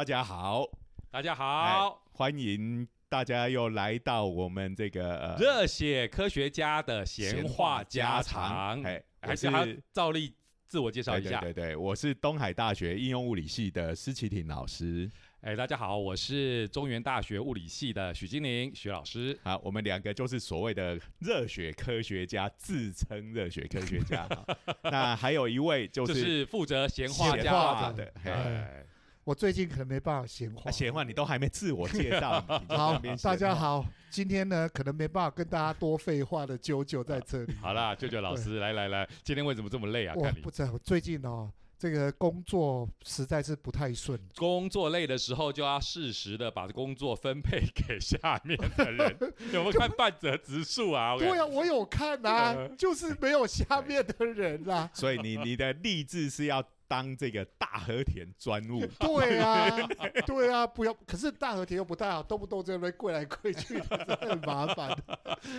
[0.00, 0.66] 好，大家好，
[1.10, 9.46] 大家哎好，欢迎大家又来到我们这个呃热血科学家的闲话家常，哎，还是
[9.92, 10.34] 照例
[10.66, 11.40] 自我介绍一下。
[11.40, 15.10] 对对对对，我是东海大学应用物理系的施启廷老师。
[15.42, 19.38] 哎，大家好，我是中原大学物理系的许金玲许老师。
[19.42, 24.26] 好，我们两个就是所谓的热血科学家，自称热血科学家。
[24.84, 28.86] 那还有一位就就是是负责闲话家常话的，哎，
[29.24, 30.70] 我最近可能没办法闲话啊。
[30.70, 33.00] 闲话你都还没自我介绍，好。
[33.22, 37.54] 大家好，今天呢可能没办法跟大家多废话的啾啾在这里。
[37.60, 40.14] 好啦，舅舅老师，来来来，今天为什么这么累啊？
[40.16, 44.18] 我不知最近哦，这个工作实在是不太顺。
[44.36, 49.16] 工作累的时候，就要适时的把工作分配给下面的人。
[49.52, 51.16] 有没有看半泽直树啊？
[51.20, 54.90] 对啊，我有看啊 呃，就是没有下面的人啦。
[54.94, 59.70] 所以你你的励志是要当这个大和田专务，对啊，
[60.26, 60.92] 对啊，不要。
[61.06, 64.92] 可是大和田又不太好，动不动这边跪来跪去的，真的很麻烦。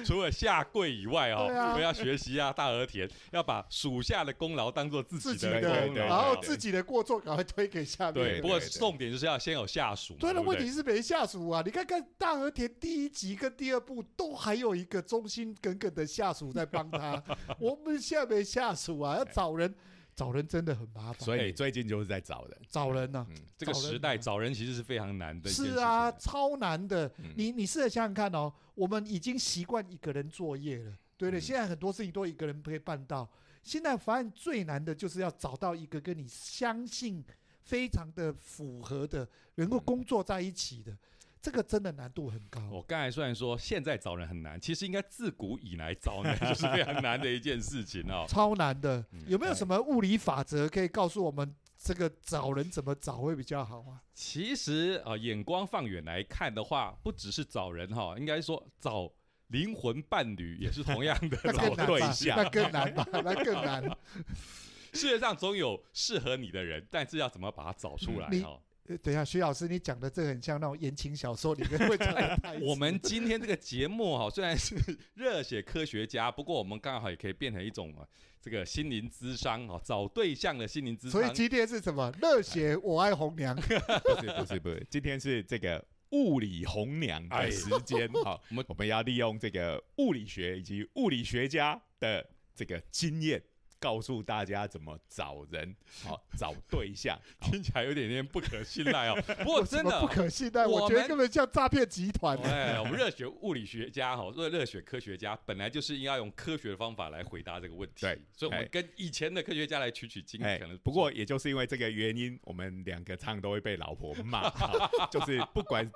[0.05, 5.61] 除了下跪以外哦，我们要学习啊，大和田要把属下的功劳当做自己的
[5.95, 8.41] 然后自己的过错赶快推给下面对。
[8.41, 11.61] 不过重点就是要先有下属嘛，对了，不问题是没下属啊！
[11.65, 17.23] 你看看大和田第一集跟第二部都还有一个忠心耿耿的下属在帮他，
[17.57, 19.73] 我们现在没下属啊，要找人，
[20.21, 21.19] 找人真的很麻烦。
[21.19, 22.57] 所以最近就是在找人。
[22.69, 27.07] 找人呢、嗯，这个时代找人其实是非常难的是啊，超难的。
[27.17, 31.39] 嗯你你试着想想看哦，我们已经习惯一个人作业了，对不对？
[31.39, 33.27] 嗯现在很多事情都一个人可以办到。
[33.63, 37.23] 现在发现最难的就是要找到一个跟你相信、
[37.63, 40.95] 非常的符合的，能够工作在一起的，
[41.41, 42.61] 这个真的难度很高。
[42.71, 48.25] 我刚才虽然说现在找人很难，其实应该自古以来找人 就是非常难的一件事情哦。
[48.27, 49.21] 超难的嗯。
[49.27, 54.01] 有没有什么物理法则可以告诉我们，这个找人怎么找会比较好啊？
[54.13, 59.11] 其实啊、呃眼光放远来看的话，不只是找人哈、应该说找
[59.47, 61.85] 灵魂伴侣也是同样的 那找？
[61.87, 63.07] 对象那更难吧？
[63.11, 63.83] 那更难。
[64.93, 68.59] 世界上总有适合你的人，但是要怎么把它找出来哈
[68.97, 72.63] 等一下，徐老师，你讲的这个很像那种言情小说里面会讲的台词。
[72.67, 74.75] 我们今天这个节目哈，虽然是
[75.13, 78.07] 热血科学家，不过我们刚好也可以变成一种啊，
[78.41, 81.11] 这个心灵咨商啊，找对象的心灵咨商。
[81.11, 82.11] 所以今天是什么？
[82.21, 83.55] 热血我爱红娘。
[83.55, 88.09] 不是不是不是，今天是这个物理红娘的时间。
[88.23, 93.41] 好，我们我们要利用这个物理学以及物理学家的这个经验，
[93.81, 97.19] 告诉大家怎么找人，好找对象。
[97.41, 99.19] 好听起来有点点不可信赖哦。
[99.43, 102.37] 不过真的不可信赖，我觉得根本像诈骗集团。
[102.43, 108.01] 哎，我们 热血物理学家哈，热热血科学家本来就是应该用科学的方法来回答这个问题。
[108.05, 115.91] 对所以我们哎跟以前的科学家来取取经，哎可能，不过也就是因为这个原因，我们两个常常都会被老婆骂，好就是不管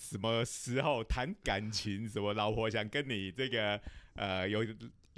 [0.00, 3.80] 什么时候谈感情，什么老婆想跟你这个
[4.14, 4.64] 呃有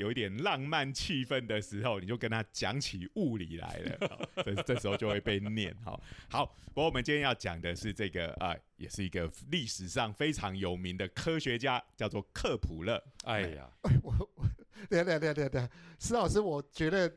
[0.01, 5.77] 有一点浪漫气氛的时候，你就跟他讲起物理来了，好 这这时候就会被念。
[5.85, 6.01] 好，
[6.31, 12.99] 好，不过我们今天要讲的是这个啊、呃也是一个历史上非常有名的科学家，叫做克普勒。
[13.25, 13.71] 哎呀，
[14.03, 14.49] 我我
[14.89, 17.15] 等一下等一下等下等下，施老师，我觉得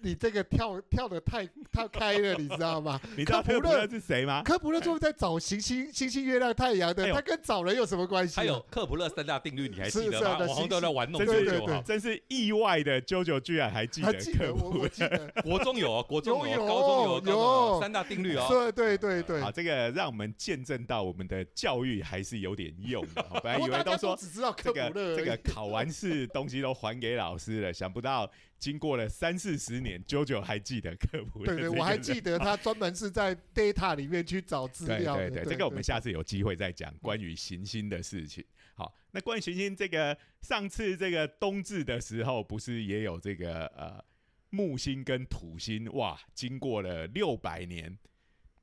[0.00, 3.00] 你这个跳跳的太太开了，你知道吗？
[3.16, 4.42] 你知道克普勒是谁吗？
[4.44, 8.36] 科普勒就是在找行星、星星、月亮、太阳的他跟找人有什么关系啊？
[8.36, 10.38] 还有科普勒三大定律，你还记得吗？
[10.38, 11.82] 网红都在玩弄对对。
[11.84, 14.80] 真是意外的，啾啾居然还记得还记得我，克普勒。
[14.82, 18.46] 我记得，国中有啊，国中有，高中有，有有三大定律哦。
[18.48, 19.50] 对对对对好，。
[19.50, 23.22] 这个让我们见证到我们的教育还是有点用的。
[23.28, 31.44] 好本来以为都说只知道这个科普勒这个考完试东西都还给老师了，想不到经过了三四十年，啾啾还记得科普。
[31.44, 32.20] 对对，我还记。
[32.20, 35.30] 得他专门是在 data 里面去找资对料的。
[35.30, 38.44] 对对，这个我们下次有机会再讲关于行星的事情。
[38.74, 44.04] 好，那关于行星这个，上次这个冬至的时候，不是也有这个呃
[44.50, 45.90] 木星跟土星？
[45.92, 47.96] 哇，经过了六百年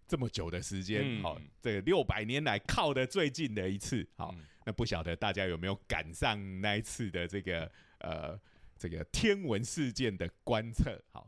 [0.05, 8.37] 这么久的时间，嗯好、这个六百年来靠的最近的一次，好，嗯那不晓得大家有没有赶上那一次的这个呃
[8.77, 11.01] 这个天文事件的观测？
[11.11, 11.27] 好，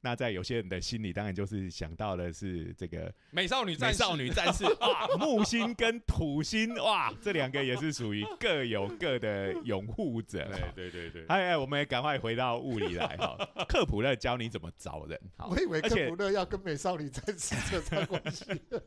[0.00, 10.48] 那在有些人的心里，当然就是想到的是这个美少女战士，美少女战士 哇，木星跟土星哇，这两个也是属于各有各的拥护者。
[10.74, 13.36] 对对对对，哎哎，我们也赶快回到物理来哈。
[13.68, 18.44] 克普勒教你怎么找人，好我，以为而且科普勒要跟美少女战士扯上关系。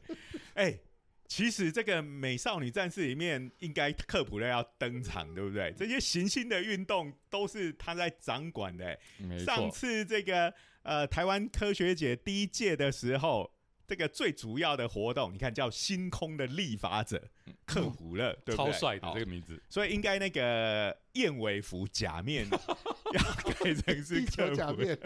[0.54, 0.80] 哎。
[1.30, 5.72] 其实这个美少女战士里面，应该克普勒要登场，对不对？
[5.78, 13.54] 这些行星的运动都是他在掌管的、没上，次这个呃台湾科学节第一届的时候，
[13.88, 17.30] 这个最主要的活动，你看叫星空的立法者
[17.64, 18.72] 克普勒，对不对？
[18.72, 19.14] 超帅的好。
[19.14, 22.48] 这个名字，所以应该那个燕尾服假面
[23.14, 24.98] 要改成是克普勒。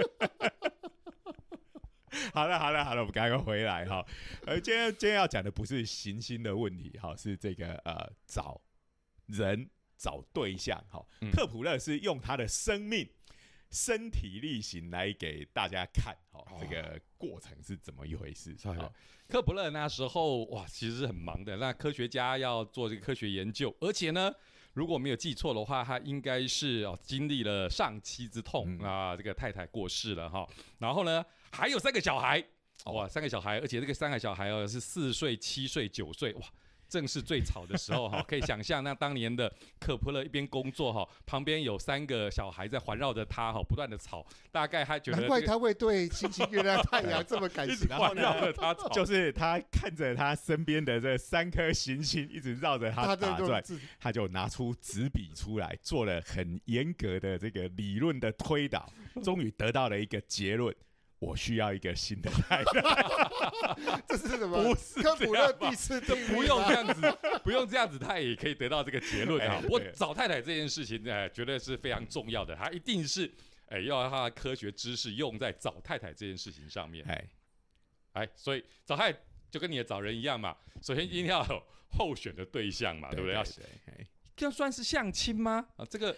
[2.34, 4.06] 好了好了好了，我们赶快回来哈。
[4.46, 8.62] 呃，今天今天要讲的不是行星的问题，哈，是这个呃找
[9.28, 10.84] 人找对象。
[10.90, 13.10] 哈，嗯克普勒是用他的生命。
[13.76, 18.56] 身体力行来给大家看，好、哦这个过程是怎么一回事？
[18.56, 18.94] 是好
[19.28, 21.58] 科普勒那时候哇，其实是很忙的。
[21.58, 24.32] 那科学家要做这个科学研究，而且呢，
[24.74, 30.48] 如果没有记错的话，他应该是哦经历了丧妻之痛、嗯啊，这个太太过世了哈。
[30.78, 32.44] 然后呢，还有三个小孩，
[32.86, 36.42] 哇，三个小孩，而且这个三个小孩哦是四岁、七岁、九岁，哇。
[36.90, 47.88] 正是最吵的时候哈， 可以想象那当年的科普勒一边工作哈，旁边有三个小孩在环绕着他哈，不断的吵，大概他觉得难怪他会对星星、月亮、太阳这么感 兴趣。
[47.88, 53.64] 然后呢环绕着他吵， 就是他看着他身边的这三颗行星一直绕着他他打转，
[54.00, 58.88] 他就拿出纸笔出来，做了很严格的这个理论的推导，
[59.24, 60.76] 终于得到了一个结论：
[61.24, 62.82] 我需要一个新的太太。
[64.08, 64.62] 这是什么？
[64.64, 69.62] 不是科普勒这样吧第四定律不用这样子，不用这样子，他也可以得到这个结论啊哎。
[69.62, 73.32] 不过对找太太这件事情，哎，绝对是非常重要的，他一定是
[73.70, 77.06] 哎要让他的科学知识用在找太太这件事情上面。
[77.08, 77.26] 哎，
[78.14, 79.20] 哎，所以找太太
[79.50, 81.64] 就跟你的找人一样嘛，首先一定要有
[81.98, 83.34] 候选的对象嘛，对不对？
[83.34, 85.66] 要对，哎这样算是相亲吗？
[85.78, 86.16] 啊，这个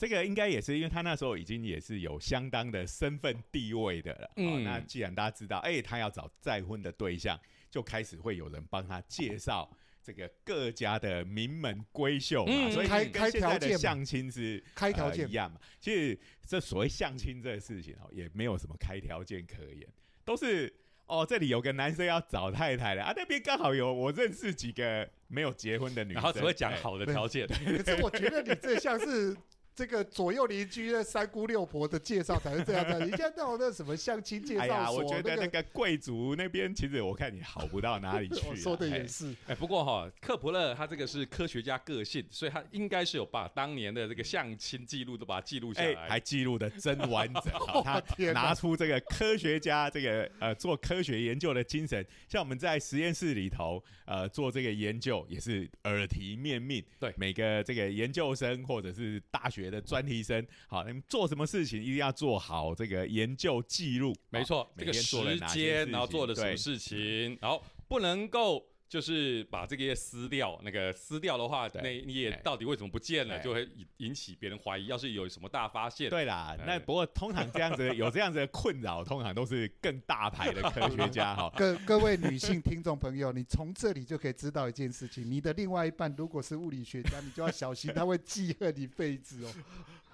[0.00, 4.24] 这个应该也是因为他那时候已经也是有相当的身份地位的了。
[4.24, 7.38] 哦，嗯那既然大家知道，哎，他要找再婚的对象，
[7.70, 9.70] 就开始会有人帮他介绍。
[10.02, 15.60] 这个各家的名门闺秀嘛，嗯所以开开跟现在条件嘛的相亲是开条件呃一样嘛。
[15.78, 19.86] 其实这所谓相亲这个事情哦，也没有什么开条件可言，
[20.24, 20.72] 都是
[21.04, 29.36] 哦，这里有个男生要找太太了啊，那边刚好有我认识几个没有结婚的女生，然后只会讲哎好的条件，可是我觉得你这像是
[29.74, 33.00] 这个左右邻居的三姑六婆的介绍才是这样的。
[33.04, 38.46] 你现在到那什么相亲介哎呀，绍所，我觉得那那个个贵族那边，其实我看你好不到哪里去、啊。
[38.50, 46.08] 我 说的哎也是，哎，不过哈，克普勒他这个是科学家个性，所以他应该是有把当年的这个相亲记录都把它记录下哎、来。
[46.08, 47.82] 还记录的真完整、 哦。
[47.82, 48.02] 他
[48.32, 56.84] 拿出这个科学家这个呃做科学研究的精神，像我们在实验室里头呃做这个研究，也是耳提面命。
[56.98, 64.14] 对每个这个研究生或者是大学的专题生，好，你们做什么事情一定要做好这个研究记录。
[64.30, 74.86] 没错，这个时间，然后做的什么事情，然后不能够就是把这个撕掉，那个撕掉的话，对那你也哎到底为什么不见了，哎就会引引起别人怀疑。
[74.86, 81.48] 要是有什么大发现，对啦，哎那不过通常这样子有这样子的困扰，通常都是更大牌的科学家 哈。
[81.56, 89.54] 各各位女性听众朋友，你从这里就可以知道一件事情：你的另外一半如果是物理学家，你就要小心，他会记恨一辈子哦。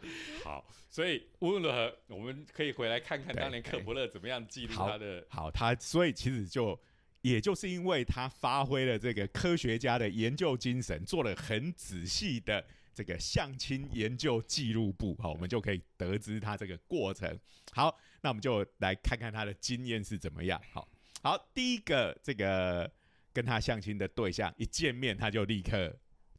[0.44, 5.24] 好，所以无论如何，我们可以回来看看当年克伯勒怎么样记录他的。
[5.30, 6.78] 好，他所以其实就
[7.26, 12.64] 也就是因为他发挥了这个科学家的研究精神，做了很仔细的
[12.94, 17.36] 这个相亲研究记录簿，好，我们就可以得知他这个过程。
[17.72, 20.60] 好，那我们就来看看他的经验是怎么样。
[20.70, 20.88] 好，
[21.20, 22.88] 好，第一个这个
[23.32, 25.92] 跟他相亲的对象一见面，他就立刻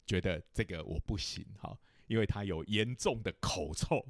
[0.06, 1.78] 觉得这个我不行，好。
[2.08, 4.04] 因为他有严重的口臭，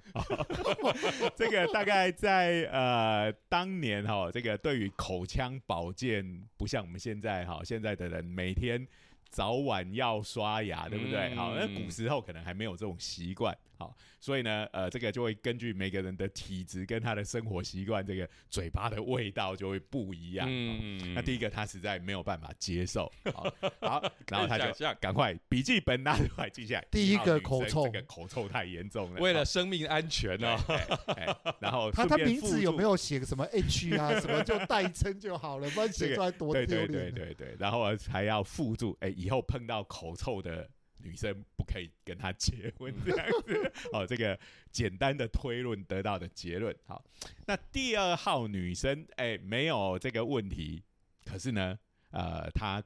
[1.36, 6.24] 这个大概在呃当年哈、这个对于口腔保健
[6.56, 8.86] 不像我们现在哈、现在的人每天
[9.30, 11.28] 早晚要刷牙，对不对？
[11.32, 20.46] 嗯好，那古时候可能还没有这种习惯，好，所以呢，呃，这个就会根据每个人的体质跟他的生活习惯，这个嘴巴的味道就会不一样。
[20.50, 26.86] 嗯，嗯那第一个他实在没有办法接受， 好，好，然后他就赶快笔记本拿出来记下来。
[26.90, 29.20] 第一个口臭这个口臭太严重了。
[29.20, 32.88] 为了生命安全呢、对哎哎然后 他他名字有没有？
[32.88, 34.16] 有写什么 H 啊？
[34.18, 37.12] 什么就代称就好了，不然写出来多对丢对对脸。
[37.12, 43.72] 啊对对，然后还要附注，哎，以后碰到口臭的女生不可以跟他结婚这样子。
[43.92, 44.38] 哦，这个
[44.70, 46.74] 简单的推论得到的结论。
[46.86, 47.04] 好，
[47.46, 50.84] 那第二号女生，哎，没有这个问题，
[51.24, 51.76] 可是呢，
[52.10, 52.80] 呃，她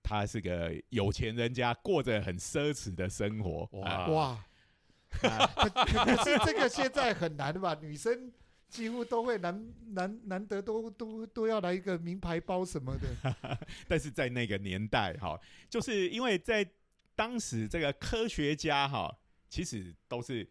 [0.00, 3.68] 她是个有钱人家，过着很奢侈的生活。
[3.72, 4.44] 哇啊哇，
[5.28, 7.76] 啊 可可可是这个现在很难吧？
[7.80, 8.32] 女生
[8.74, 13.58] 几乎都会难难难得都都都要来一个名牌包什么的。
[13.86, 15.40] 但是在那个年代，哈，
[15.70, 16.68] 就是因为在
[17.14, 19.16] 当时这个科学家哈，
[19.48, 20.44] 其实都是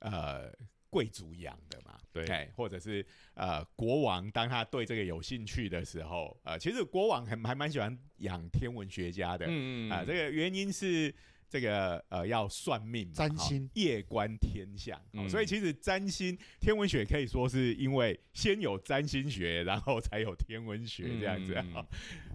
[0.00, 0.52] 呃
[0.90, 2.26] 贵族养的嘛，对。
[2.26, 11.14] 哎，或者是呃国王当他对这个有兴趣的时候，呃，其实国王还还蛮喜欢养天文学家的，嗯啊，这个原因是
[11.48, 13.68] 这个呃要算命嘛，占星。
[13.74, 15.30] 夜观天象，哦嗯。
[15.30, 21.54] 所以其实占星天文学可以说是因为先有占星学， 然后才有天文学这样子，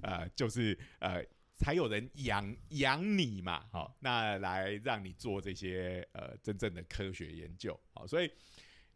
[0.01, 8.31] 呃，就是呃才有人养养你嘛，好、那来让你做这些呃真正的科学研究，好、所以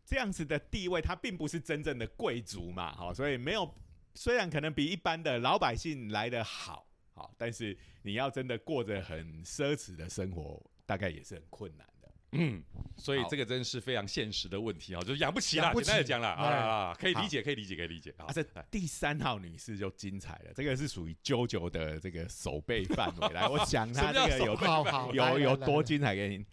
[0.03, 3.71] 这样子的地位，他并不是真正的贵族嘛，好、所以没有
[4.15, 12.11] 虽然可能比一般的老百姓来的好，好、但是你要真的过着很奢侈的生活，大概也是很困难的。
[12.37, 12.61] 嗯，
[12.97, 23.29] 所以好这个真是非常现实的问题啊，就是养不起啦，养不简单的讲啦哎啊，可以理解，可以理解，可以理解啊啊，这第三号女士就精彩了，这个是属于啾啾的这个手背范围。
[23.29, 26.45] 来，我讲她这个有好有有多精彩给你。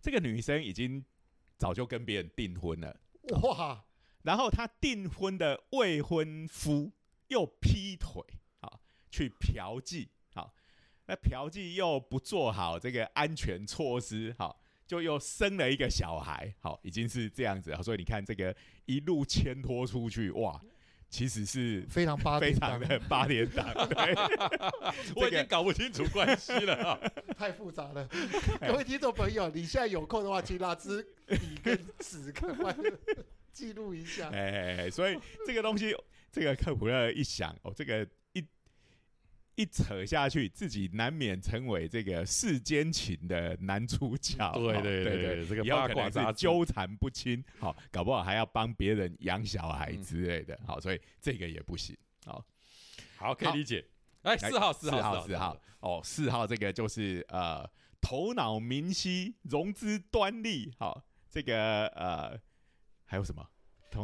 [0.00, 1.04] 这个女生已经
[1.58, 2.98] 早就跟别人订婚了，
[3.42, 3.84] 哇，
[4.22, 6.90] 然后她订婚的未婚夫
[7.28, 8.41] 又劈腿，好
[9.12, 10.52] 去嫖妓，好，
[11.06, 20.58] 那嫖妓又不做好这个安全措施，好，就又生了一个小孩，好，已经是这样子，所以你看这个一路牵拖出去，哇，
[21.10, 24.14] 其实是非常八非常的八连档， 对，
[25.14, 26.98] 我已经搞不清楚关系了啊。
[27.36, 28.08] 太复杂了。
[28.60, 32.74] 各位听众朋友，你现在有空的话，请拿支笔跟纸，赶快
[33.52, 34.30] 记录一下。
[34.30, 35.94] 哎，所以这个东西，
[36.30, 38.08] 这个克普勒一想，哦，这个
[39.54, 44.52] 一一扯下去，自己难免成为这个世间情的男主角。
[44.58, 51.96] 对哦对 对对，这个八卦是纠缠不清，好，搞不好还要帮别人养小孩之类的，好，所以这个也不行。
[52.24, 52.44] 好，
[53.16, 53.84] 好可以理解。
[54.22, 57.68] 哎，四号，四号，四号，四号，哦，四号这个就是呃，
[58.00, 62.38] 头脑明晰，融资端力，好，这个呃，
[63.04, 63.46] 还有什么？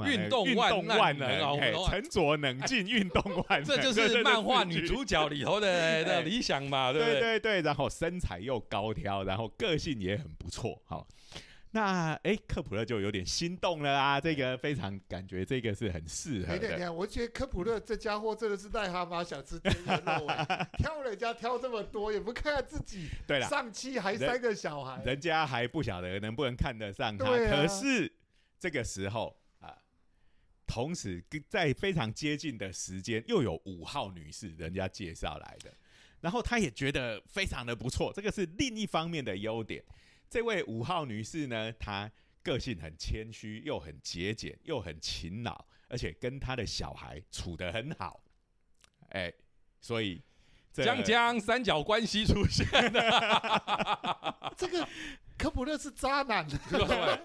[0.06, 5.66] 运动万能，沉着冷 静，运动万能，这就是漫画女主角里头的
[6.04, 7.60] 的哎理想嘛，对不对对？
[7.62, 11.06] 然后身材又高挑，然后个性也很不错，好。
[11.72, 14.18] 那哎，科普勒就有点心动了啊！
[14.18, 28.10] 这个非常感觉这个是很适合哎，等的，等，我觉得科普勒这家伙真的是癞蛤蟆想吃天鹅肉哎， 挑人家挑这么多，也不看看自己对了，上期还三个小孩，人家还不晓得能不能看得上他，啊可是
[28.58, 29.37] 这个时候啊，
[30.68, 35.74] 同时跟在非常接近的时间，又有五号女士人家介绍来的，
[36.20, 39.82] 然后她也觉得非常的不错，这个是另一方面的优点。
[40.28, 42.08] 这位五号女士呢，她
[42.42, 48.20] 个性很谦虚，又很节俭，又很勤劳，而且跟她的小孩处得很好，
[49.08, 49.32] 哎，
[49.80, 50.22] 所以
[50.70, 54.52] 这江江三角关系出现了。
[54.56, 54.86] 这个
[55.38, 57.20] 科普勒是渣男， 对，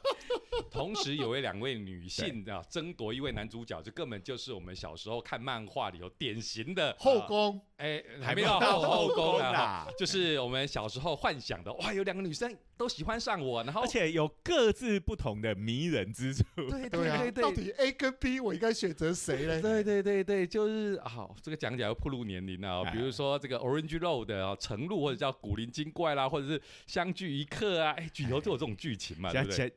[0.69, 16.43] 同时有位两位女性啊争夺一位男主角，这根本就是我们小时候看漫画里头典型的，后宫哎，还没有到后后宫啦， 就是我们小时候幻想的，哇，有两个女生都喜欢上我，然后而且有各自不同的迷人之处。
[16.71, 19.61] 对对对，到底 A 跟 B 我应该选择谁呢？
[19.61, 29.73] 对对对对，就是好、这个讲起来要暴露年龄啊、哎比如说这个 Orange Road 啊，程路或者叫古灵精怪啦，或者是相聚一刻啊，哎，举头就有这种剧情嘛，对不对？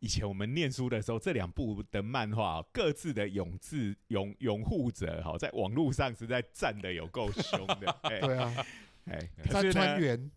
[0.00, 7.90] 以前我们念书的时候，这两部的漫画、哦、各自的永志拥拥护者，哈，在网络上实在站的有够凶的。
[8.02, 8.66] 哎对啊，
[9.06, 10.30] 哎，可是呢，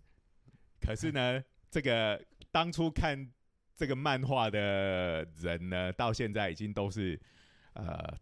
[0.82, 3.32] 可是呢，这个当初看
[3.75, 7.20] 这个漫画的人呢，到现在已经都是
[7.74, 8.17] 呃，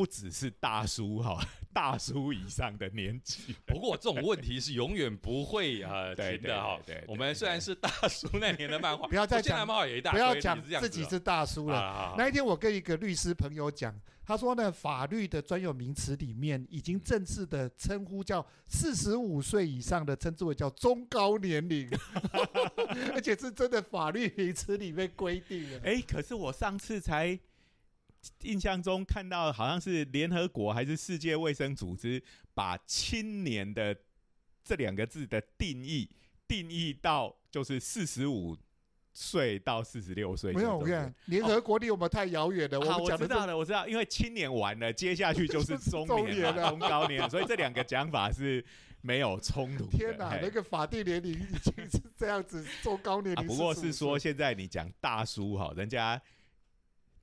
[0.00, 1.38] 不只是大叔哈，
[1.74, 3.54] 大叔以上的年纪。
[3.66, 6.80] 不过这种问题是永远不会呃 对停的哈。
[7.06, 11.78] 我们虽然是大叔那年的漫画，不要再讲漫画也一大不，要讲自己是大叔了。
[11.78, 21.86] 啊那一天我跟一个律师朋友讲，他说呢，法律的专有名词里面已经正式的称呼叫四十五岁以上的称之为叫中高年龄，
[23.12, 25.78] 而且是真的法律名词里面规定的。
[25.84, 27.38] 哎、可是我上次才
[28.42, 32.22] 印象中看到，好像是联合国还是世界卫生组织
[32.54, 33.96] 把青年的
[34.62, 36.08] 这两个字的定义
[36.46, 38.56] 定义到就是四十五
[39.12, 40.52] 岁到四十六岁。
[40.52, 42.80] 没有，我跟你讲，联合国离我们太遥远了。
[42.80, 48.64] 好，们讲的是我知道了，我知道，因为青年完了，接下去就是中 中年中高年，所以这两个讲法是
[49.00, 49.98] 没有冲突的。
[49.98, 56.20] 天哪，那个法定年龄已经是这样子，中高年啊，龄、不过是说现在你讲大叔哈，人家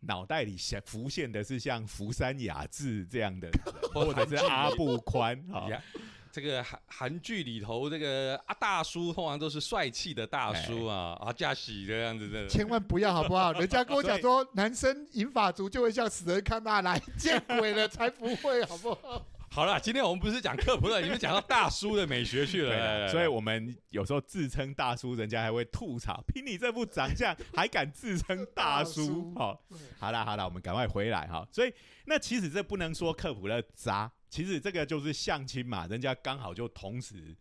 [0.01, 3.49] 脑袋里想浮现的是像福山雅治这样的，
[3.93, 5.67] 或者是阿布宽哈。
[5.69, 5.81] 呀
[6.29, 12.47] 这个韩韩剧里头这个啊大叔通常都是帅气的大叔啊，啊驾驶这样子的。
[12.47, 13.51] 千万不要好不好？
[13.59, 19.25] 人家跟我讲说， 男生银发族就会像死人看那来， 见鬼了才不会好不好？
[19.57, 29.33] 好了，今天我们不是讲科普了，你们讲到大叔的美学去对了， 对，所以我们有时候自称大叔，人家还会吐槽，凭你这副长相还敢自称大叔？
[29.33, 29.59] 好，
[29.97, 31.43] 好啦好啦，我们赶快回来哈。
[31.51, 31.73] 所以
[32.05, 37.35] 那其实这不能说科普了渣，其实这个就是相亲嘛，人家刚好就同时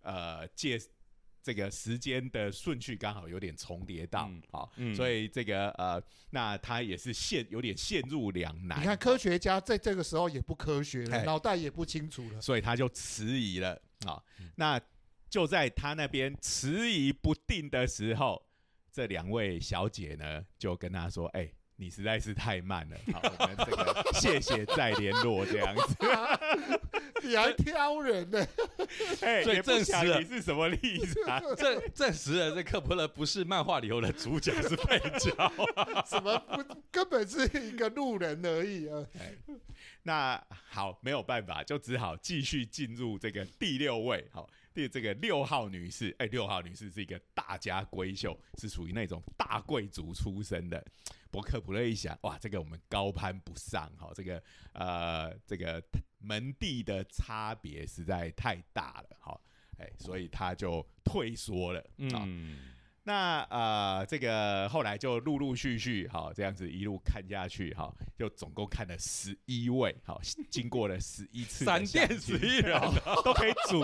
[0.00, 0.80] 呃借
[1.48, 8.78] 这个时间的顺序刚好有点重叠到嗯，好，嗯所以这个呃，那他也是陷有点陷入两难。
[8.78, 12.40] 你看科学家在这个时候也不科学哎了，脑袋也不清楚了。
[12.42, 13.70] 所以他就迟疑了
[14.04, 14.78] 啊、嗯那
[15.30, 18.42] 就在他那边迟疑不定的时候，
[18.92, 25.96] 这两位小姐呢就跟他说：“哎、你实在是太慢了， 好，我们这个谢谢再联络这样子。
[27.22, 28.46] 你还挑人呢？
[29.22, 31.40] 哎、所以也不想证实了你是什么例子啊？
[31.56, 35.30] 证证实了这克普勒不是漫画里头的主角，是配角。
[36.04, 39.06] 什么不根本是一个路人而已啊！
[40.02, 50.80] 那好，没有办法，就只好继续进入这个第六位，好，第这个六号女士，哎、六号女士是一个大家闺秀，是属于那种大贵族出身的。
[51.32, 54.40] 伯克普勒一想，哇，这个我们高攀不上，哈，这个
[54.74, 55.82] 呃，这个
[56.20, 59.40] 门第的差别实在太大了，哈，
[59.78, 61.80] 哎、所以他就退缩了，
[62.12, 62.58] 啊、嗯，
[63.02, 72.80] 那呃，这个后来就陆陆续续，好这样子一路看下去，哈，就总共看了十一位，好，经过了十一次的闪电十一人
[73.24, 73.80] 都可以组，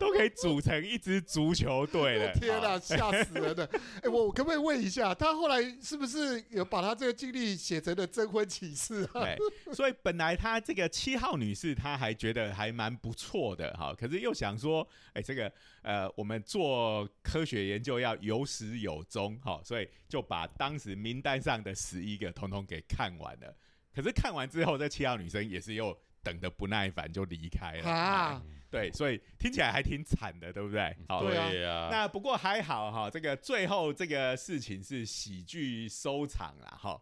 [0.00, 2.32] 都可以组成一支足球队了。
[2.40, 3.68] 天哪，好吓死人了！
[4.02, 9.20] 哎，我我可不可以问一下，他后来是不是有把他这个经历写成了征婚启事啊？
[9.20, 9.38] 对，
[9.74, 23.54] 所以本来他这个七号女士，她还觉得还蛮不错的哈，可是又想说，哎、这个呃，我们做科学研究要有始有终哈，所以就把当时名单上的十一个统统给看完了。
[23.94, 27.90] 可是看完之后，这七号女生也是又等的不耐烦，就离开了。
[27.90, 30.96] 啊，对，所以听起来还挺惨的，对不对？
[31.08, 37.00] 好，对啊呀，那不过还好哈，这个最后这个事情是喜剧收场了哈。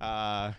[0.00, 0.54] 呃，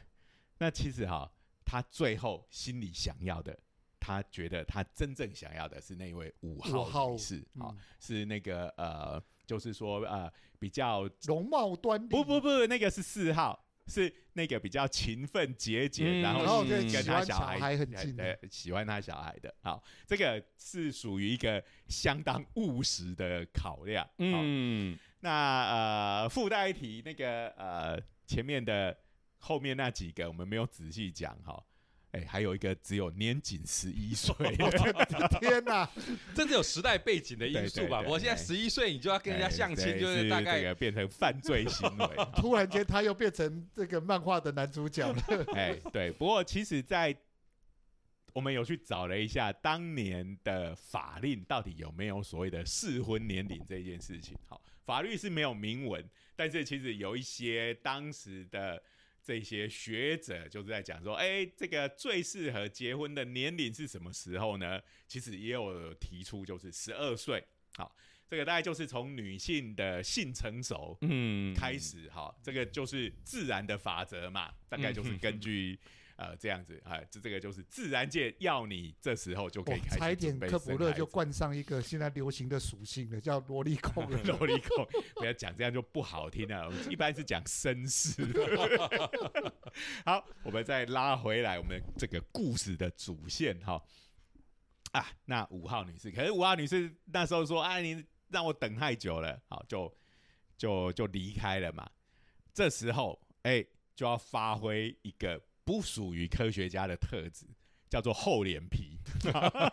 [0.60, 1.30] 那其实哈，
[1.66, 3.58] 他最后心里想要的，
[4.00, 13.66] 他觉得他真正想要的是那位五五号号女士啊、嗯是那个呃，就是说呃比较容貌端不，不不，那个是四号。
[13.90, 19.54] 是那个比较勤奋节俭，嗯然然后后对喜欢跟他小小孩很近的呃，喜欢他小孩的。
[19.62, 24.08] 好，这个是属于一个相当务实的考量。
[24.20, 28.96] 嗯，嗯，那呃，附带一提，那个呃，前面的
[29.40, 31.62] 后面那几个我们没有仔细讲哈。
[32.12, 34.72] 哎、还有一个只有年仅十一岁的，
[35.40, 35.88] 天哪！
[36.34, 38.02] 这是有时代背景的因素吧？
[38.02, 42.08] 我现在十一岁，你就要跟人家相亲，哎就是大这概个变成犯罪行为。
[42.36, 45.46] 突然间他又变成这个漫画的男主角了。
[45.54, 47.16] 哎，对，不过其实，在
[48.34, 54.36] 我们有去找了一下当年的法令到底有没有所谓的适婚年龄这件事情。
[54.48, 56.04] 好，法律是没有明文，
[56.36, 58.82] 但是其实有一些当时的
[59.30, 64.82] 这些学者就是在讲说，哎，这个最适合结婚的年龄是什么时候呢？
[65.08, 67.46] 其实也有提出，就是十二岁。
[67.76, 67.96] 好，
[68.28, 75.80] 这个大概就是从女性的性成熟嗯开始哈，这个就是自然的法则嘛，大概就是根据
[76.20, 84.06] 呃这样子啊，这这个就是自然界要你这时候就可以开差一点始准备科普勒就冠上一个现在流行的属性了，叫萝莉控。
[84.28, 86.66] 萝莉控，不要讲这样就不好听了。
[86.66, 88.22] 我们一般是讲绅士。
[90.06, 93.82] 好，我们再拉回来我们这个故事的主线哈。
[94.92, 99.96] 啊，那五号女士，可是五号女士那时候说：“啊，你让我等太久了。”好，就
[100.58, 101.90] 就就离开了嘛。
[102.54, 107.46] 这时候，哎、就要发挥一个不属于科学家的特质，
[107.88, 108.98] 叫做厚脸皮。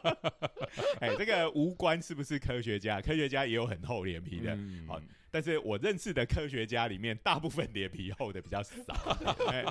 [1.01, 4.55] 哎、这个无关是不是科学家，科学家也有很厚脸皮的。
[4.55, 8.73] 嗯好但是我认识的科学家里面，大部分脸皮厚的比较少。
[9.49, 9.65] 哎，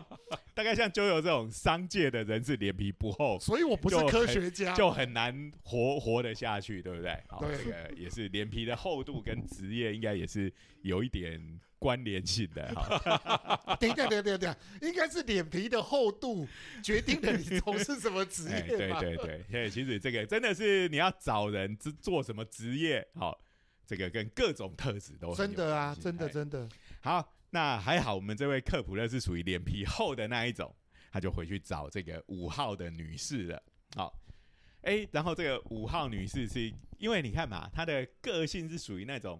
[0.55, 7.23] 大概像周游这种商界的人是脸皮不厚，所以我不是就科很学家，就很难活活得下去，对不对？
[7.27, 11.39] 好，对这个也是脸皮的厚度跟职业应该也是有一点
[11.85, 12.65] 关联性的。
[12.73, 16.47] 哈， 等一下，等一下，等一下，应该是脸皮的厚度
[16.83, 18.99] 决定了你从事什么职哎，业吧？
[18.99, 23.39] 对对对，所以其实这个真的是你要找人做做什么职业，好，
[23.85, 26.67] 这个跟各种特质都真的啊，真的哎真的，
[27.01, 30.75] 好，那还好，我们这位克普勒是属于脸皮厚的那一种，
[31.11, 33.61] 他就回去找这个五号的女士了。
[33.95, 34.11] 好，
[34.81, 39.39] 哎，然后这个五号女士是因为你看嘛，她的个性是属于那种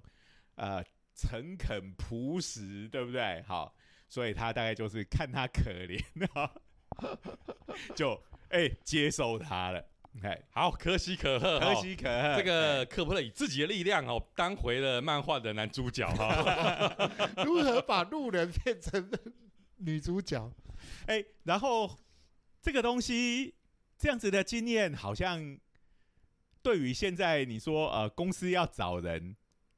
[0.56, 0.84] 呃
[1.16, 3.42] 诚恳朴实，对不对？
[3.48, 3.74] 好，
[4.10, 6.52] 所以他大概就是看他可怜啊，
[7.96, 9.84] 就哎接受他了。
[10.18, 12.38] OK，好，可喜可贺，可喜可贺。
[12.38, 17.10] 这个科普勒以自己的力量哦，当回了漫画的男主角哈。
[17.44, 19.10] 如何把路人变成
[19.78, 20.50] 女主角？
[21.08, 21.98] 哎，然后
[22.62, 23.56] 这个东西
[23.98, 25.58] 这样子的经验，好像
[26.62, 29.36] 对于现在你说呃公司要找人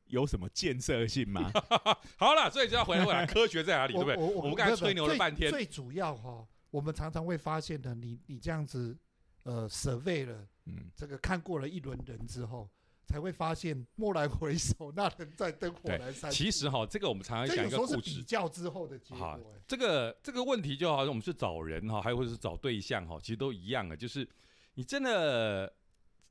[0.10, 1.52] 有什么建设性吗？
[2.18, 4.16] 好了，所以就要回来问 科学在哪里，对不对？
[4.18, 8.98] 我们刚才吹牛了半天，最主要哈，我们常常会发现的，你你这样子。
[9.44, 12.70] 呃，survey 了，嗯，这个看过了一轮人之后，
[13.06, 16.30] 才会发现蓦然回首，那人在灯火阑珊。
[16.30, 19.40] 其实哈，这个我们常常讲一个故事，比较之后的结果。
[19.66, 24.28] 这个这个问题就好像我们去找人哈，还有或者是找对象哈，其实都一样的，就是
[24.74, 25.74] 你真的。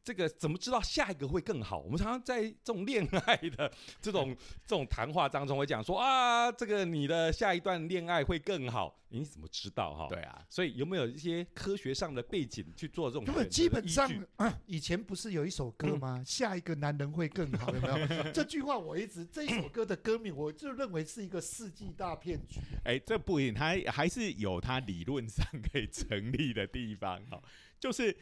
[0.06, 1.80] 这个怎么知道下一个会更好？
[1.80, 3.68] 我们常常在这种恋爱的
[4.00, 4.32] 这种
[4.64, 10.06] 这种谈话当中会讲说啊，这个你的下一段恋爱会更好，你怎么知道哈？
[10.08, 13.26] 对啊，所以有没有一些科学上的背景去做这种？
[13.26, 16.22] 因为基本上啊以前不是有一首歌吗？
[16.24, 18.30] 下一个男人会更好，有没有？
[18.30, 22.60] 这句话我一直这一首歌的歌名，我就认为是一个世纪大骗局。
[22.84, 27.42] 哎，这不一定，它还是有它理论上可以成立的地方哈，
[27.80, 28.16] 就是。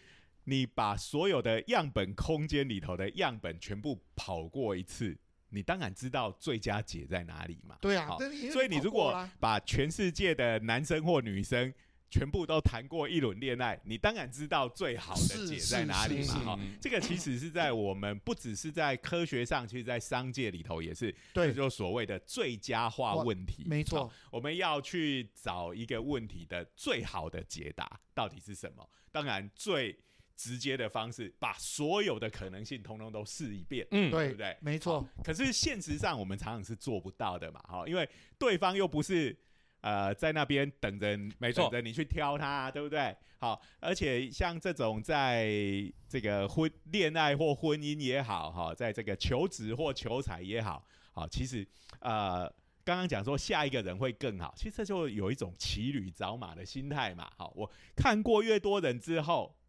[0.44, 5.16] 你把所有的样本空间里头的样本全部跑过一次，
[5.48, 7.78] 你当然知道最佳解在哪里嘛。
[7.80, 8.16] 对啊，
[8.52, 11.72] 所以你如果把全世界的男生或女生
[12.10, 16.34] 全部都谈过一轮恋爱，你当然知道最好的解在哪里嘛。
[16.40, 23.64] 哈，这个其实是在我们不只是在科学上，其实在商界里头也是，对，就所谓的最佳化问题。
[23.66, 28.86] 没错，我们要去找一个问题的最好的解答到底是什么？
[29.10, 29.98] 当然最。
[30.36, 34.56] 直接的方式，把所有的可能性通通都试一遍，嗯，对不对？
[34.60, 35.06] 没错。
[35.22, 39.36] 可是现实上，我们常常是做不到的嘛，哈，因为对方又不是
[39.80, 43.16] 呃在那边等着，没错，等着你去挑他，对不对？
[43.38, 45.48] 好，而且像这种在
[46.08, 51.66] 这个婚恋爱或婚姻也好，哈，在这个求职或求财也好，好，其实
[52.00, 52.48] 呃，
[52.84, 57.30] 刚刚讲说下一个人会更好，其实这就有一种骑驴找马的心态嘛。
[57.36, 59.63] 好，我看过越多人之后，我。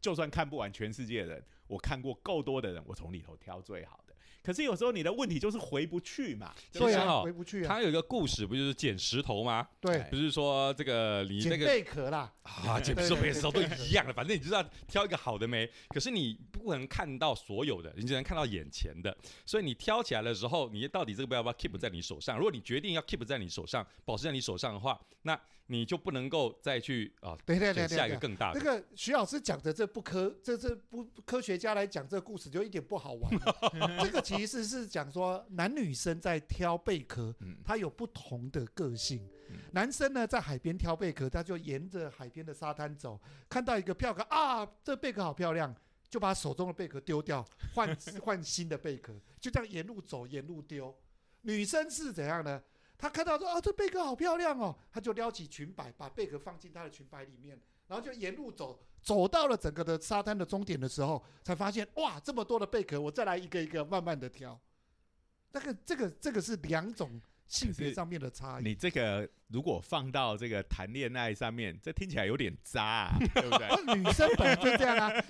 [0.00, 4.14] 就算看不完全世界的人，我看过够多的人，我从里头挑最好的。
[4.40, 7.62] 可是有时候你的问题就是回不去嘛，对啊，回不去。
[7.64, 9.68] 他有一个故事，不就是捡石头吗？
[9.78, 15.68] 对，不是说这个你那个贝壳啦啊，捡石头、捡石头都一样的，反正你就是要挑一个好的没。
[15.88, 19.14] 可是你不能看到所有的，你只能看到眼前的。
[19.44, 22.38] 所以你挑起来的时候，你到底这个要不要 keep 在你手上？
[22.38, 25.38] 如果你决定要 keep 在你手上，保持在你手上的话，那。
[25.70, 27.36] 你就不能够再去啊？
[27.46, 28.58] 对对对下一个更大的。
[28.58, 33.30] 那个徐老师讲的这不科，这这不科学家来讲这个故事就一点不好玩。
[34.02, 39.28] 这个其实是讲说男女生在挑贝壳，他有不同的个性。
[39.72, 45.74] 男生呢在海边挑贝壳，他就沿着海边的沙滩走，看到一个漂壳啊，这贝壳好漂亮，
[46.08, 50.94] 就把手中的贝壳丢掉，换 换新的贝壳，就这样沿路走，沿路丢。
[51.42, 52.60] 女生是怎样呢？
[52.98, 57.56] 他看到说啊，这贝壳好漂亮哦，他就撩起裙摆，把贝壳放进他的裙摆里面，
[57.86, 64.60] 然后就沿路走，走到了整个的沙滩的终点的时候，才发现哇，这么多的贝壳，我再来一个一个慢慢的挑。
[65.52, 68.64] 那个这个这个是两种性别上面的差异。
[68.64, 73.94] 你这个如果放到这个谈恋爱上面，这听起来有点渣，啊， 对不对？
[73.94, 75.24] 女生本来就这样啊，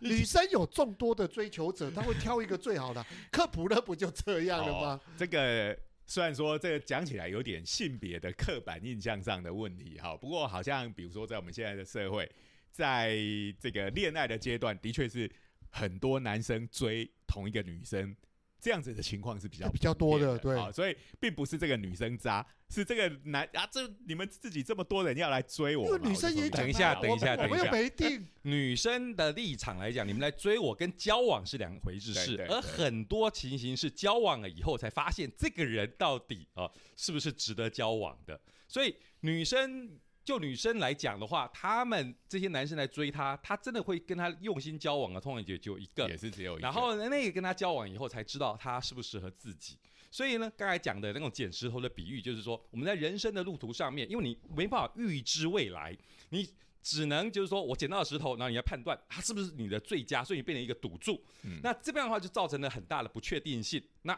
[0.00, 3.02] 女女生有众多的追求者，她会挑一个最好的。
[3.32, 5.00] 科普勒不就这样了吗？
[5.16, 5.74] 这个。
[6.10, 12.28] 虽然说这个讲起来有点性别的刻板印象上的问题哈，不过好像比如说在我们现在的社会，
[12.72, 13.16] 在
[13.60, 15.30] 这个恋爱的阶段，的确是
[15.70, 18.16] 很多男生追同一个女生。
[18.60, 28.26] 这样子的情况是比较比较多的，对，所以并不是这个女生渣，是这个男啊，这你们自己这么多人要来追我，女生也等一下，等一下，等一下，没定。
[28.42, 39.98] 女生的立场来讲，你们来追我跟交往是两回事，是而很多情形是交往了以后才发现这个人到底啊是不是值得交往的，所以女生。
[40.30, 45.20] 就女生来讲的话，他们这些男生来追她，她真的会跟她用心交往的。
[45.20, 46.62] 通常也就一个，也是只有一个。
[46.62, 49.76] 然后那个跟他交往以后，才知道他适不适合自己。
[50.08, 56.48] 所以呢，刚才讲的那种捡石头的比喻，就是说我们在人生的路途上面，因为你没办法预知未来，你
[56.80, 61.20] 只能就是说我捡到了石头，然后你要判断它是不是你的最佳，所以你变成一个赌注。
[61.60, 63.82] 那这样的话就造成了很大的不确定性。
[64.02, 64.16] 那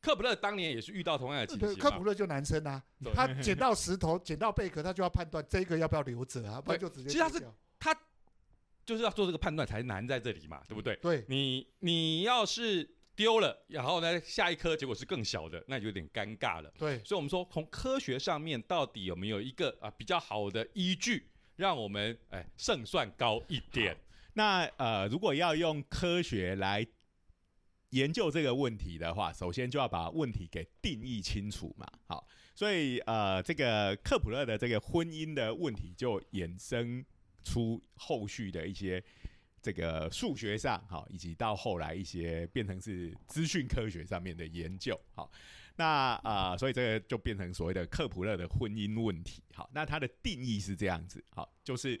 [0.00, 1.78] 克普勒当年也是遇到同样的情形。
[1.78, 2.82] 克普勒就男生啊，
[3.14, 7.08] 他捡到石头、捡到贝壳，他就要判断这个要不要留着啊，不然就直接。
[7.08, 7.46] 其实他是
[7.78, 7.94] 他
[8.86, 10.96] 就是要做这个判断才难在这里嘛，对不对？
[10.96, 16.72] 对，你你要是丢了，然后呢下一颗结果是更小的，那就有点尴尬了。
[16.78, 23.96] 对，所以我们说从科学上面到底有没有一个啊比较好的依据，让我们哎胜算高一点？
[24.32, 26.86] 那呃，如果要用科学来
[27.90, 31.86] 研究这个问题的话，首先就要把问题给定义清楚嘛。
[32.06, 37.04] 好，所以呃，这个克普勒的这个婚姻的问题就衍生
[37.44, 39.02] 出后续的一些
[39.60, 44.98] 这个数学上好，以及到后来一些变成是资讯科学上面的研究。
[45.14, 45.30] 好，
[45.76, 49.42] 那啊、所以这个就变成所谓的克普勒的婚姻问题。
[49.52, 52.00] 好，那它的定义是这样子，好，就是。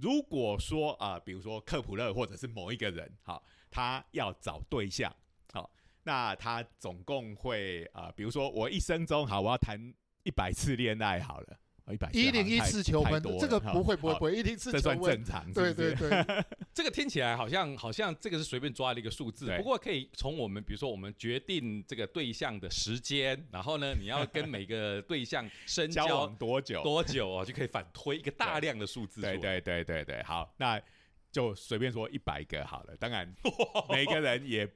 [0.00, 5.14] 如果说啊、比如说克普勒或者是某一个人，好，他要找对象，
[5.52, 5.70] 好，
[6.02, 9.78] 那他总共会啊、呃，比如说我一生中好，我要谈
[10.22, 11.58] 一百次恋爱好了，
[11.92, 16.24] 一百一零一次求婚，这个不会不会不会，一零次这求婚，算正常，对对对，
[16.74, 26.82] 这个听起来好像好像这个是随便抓的一个数字，不过可以从我们比如说我们决定这个对象的时间，然后呢，你要跟每个对象深交 交往多久？
[26.82, 29.36] 多久哦，就可以反推一个大量的数字出来。
[29.36, 30.80] 对对对对对，好，那
[31.30, 32.96] 就随便说一百个好了。
[32.96, 33.32] 当然，
[33.90, 34.66] 每个人也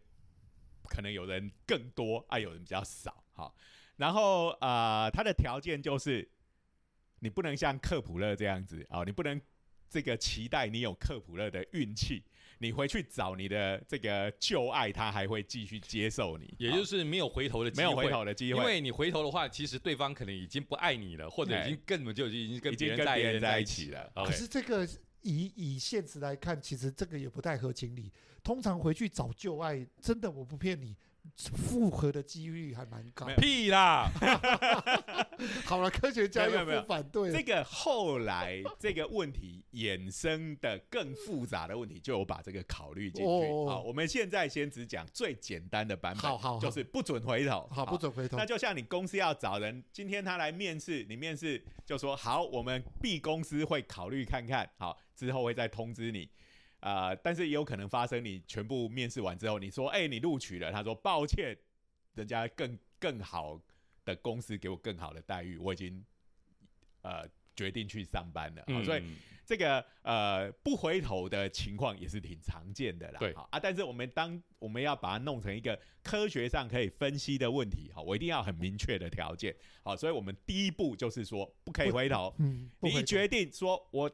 [0.88, 3.25] 可能有人更多啊，有人比较少。
[3.33, 3.55] 好，
[3.97, 6.29] 然后呃，他的条件就是
[7.21, 9.41] 你不能像克普勒这样子啊、哦，你不能
[9.88, 12.23] 这个期待你有克普勒的运气，
[12.59, 24.12] 你回去找你的这个旧爱，他还会继续接受你，也就是没有回头的机会，没有回头的机会，因为你回头的话，其实对方可能已经不爱你了，或者已经根本就已经跟已经别人在跟别人在在一起了。
[24.15, 24.87] 可是这个
[25.23, 28.13] 以以现实来看，其实这个也不太合情理。
[28.43, 30.97] 通常回去找旧爱，真的我不骗你，
[31.37, 34.11] 复合的几率还蛮高屁啦！
[35.65, 43.29] 好了，科学家又没有没有不反对了这个后来这个问题衍生的更复杂的问题，就有把这个考虑进去。
[43.29, 47.69] 哦好，我们现在先只讲最简单的版本，好好好就是不准回头。
[47.73, 48.45] 好不准回头那。
[48.45, 56.29] 就像你公司要找人，今天他来面试，你面试就说好，我们 B 公司会考虑看看，好，之后会再通知你。
[56.83, 61.57] 呃，但是也有可能发生，你全部面试完之后，你说，哎、你录取了，他说抱歉，
[62.14, 63.61] 人家更更好
[64.05, 66.05] 的公司给我更好的待遇，我已经
[67.03, 68.64] 呃决定去上班了。
[68.66, 73.18] 好所以嗯这个呃不回头的情况也是挺常见的啦。
[73.21, 79.55] 对好啊，但是我们当我们要把它弄成一个科学上可以分析的问题，好，我一定要很明确的条件。
[79.85, 82.35] 好，所以我们第一步就是说不可以回头。
[82.38, 84.11] 嗯，你一决定说我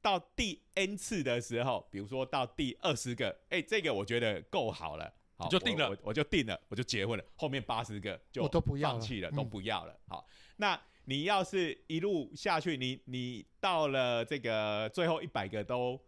[0.00, 5.12] 到第 n 次的时候，比如说到第二十个，哎、这个我觉得够好了。
[5.36, 7.24] 好，就定了我我我就定了，我就结婚了。
[7.36, 9.96] 后面八十个就我都不要放弃了，嗯都不要了。
[10.08, 16.00] 好，那你要是一路下去，你你到了这个最后一百个都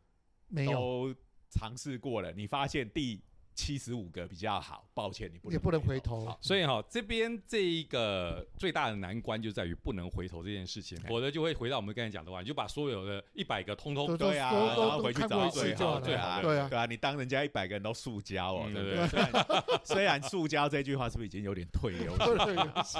[0.48, 1.14] 没有，都
[1.48, 3.22] 尝试过了，你发现第
[3.60, 19.08] 七十五个比较好，抱歉，你不能也不能回头好所以哈、这边这一个最大的难关就在于不能回头这件事情，否则就会回到我们刚才讲的话，你就把所有的一百个通通都对啊，都然后回去找最好最好对啊，对啊，你当人家一百个人都塑胶哦，嗯对不对对？
[19.08, 22.36] 虽然虽然塑胶这句话是不是已经有点退流行？
[22.38, 22.98] 对游戏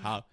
[0.00, 0.24] 好，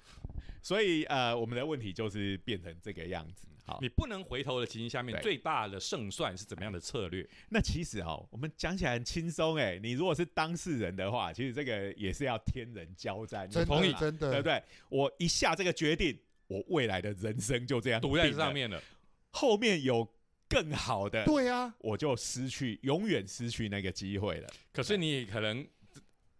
[0.61, 3.47] 所以呃，我们的问题就是变成这个样子。
[3.63, 7.27] 好，你不能回头的情形下面，最大的胜算是怎么样的策略？
[7.49, 9.79] 那其实哦，我们讲起来很轻松哎。
[9.81, 14.63] 你如果是当事人的话，其实这个也是要天人交战，你同意真的，对不对？
[14.89, 18.81] 我一下这个决定，我未来的人生就这样赌在上，面了，
[19.29, 20.07] 后面有
[20.49, 24.49] 更好的，对啊，我就失去，永远失去那个机会了。
[24.73, 25.65] 可是你可能，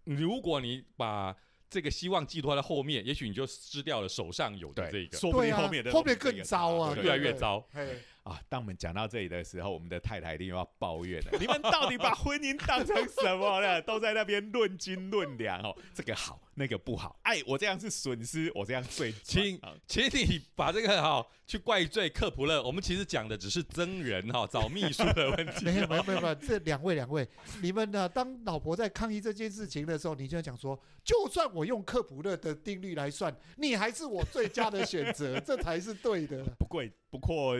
[0.04, 1.36] 如果你把
[1.72, 7.66] 这个希望寄托在后面，也许你就失掉了手上有的这个，说不定后面的后面更糟啊，越来越糟。
[8.24, 8.40] 嘿啊！
[8.48, 13.82] 当我们讲到这里的时候，我们的太太一定又要抱怨了：你们到底把婚姻当成什么了？
[13.84, 17.20] 都在那边论斤论两哦，这个好，那个不好。
[17.24, 25.66] 哎，我这样是损失，我这样最请啊请你把这个哈、去怪罪克普勒，我们其实讲的只是真人哈、找秘书的问题。
[25.66, 27.28] 没有没有没有没有，这两位两位，
[27.62, 28.08] 你们呢？
[28.08, 36.44] 当老婆在抗议这件事情的时候，你就要讲说，就算我用克普勒的定律来算，你还是我最佳的选择，这才是对的。
[36.60, 37.56] 不贵不过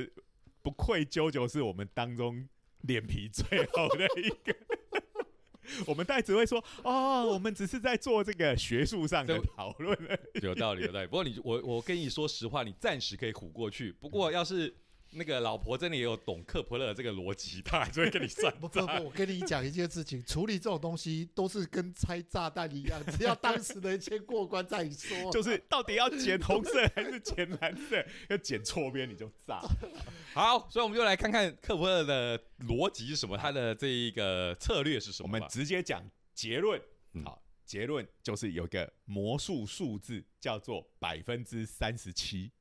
[0.62, 2.48] 不愧啾啾是我们当中
[2.82, 4.56] 脸皮最厚的一个。
[5.88, 9.98] 我们大概只会说哦，我们只是在做这个学术上的讨论。
[10.42, 11.06] 有道理，有道理。
[11.06, 13.92] 不过你我我跟你说实话，你暂时可以唬过去。
[13.94, 14.74] 不过要是
[15.14, 25.30] 那个老婆真的也有懂克普勒这个逻辑，她还是会跟你算 不不不，我跟你讲一件事情，处理这种东西都是跟拆炸弹一样，只要当时人先过关再说。
[25.32, 28.04] 就是到底要剪红色还是剪蓝色？
[28.30, 29.62] 要剪错边你就炸。
[30.34, 35.28] 好，所以我们就来看看克普勒的逻辑是什么，他的这一个策略是什么。
[35.28, 36.82] 我们直接讲结论
[37.14, 37.24] 嗯。
[37.26, 42.52] 好，结论就是有个魔术数字叫做百分之三十七。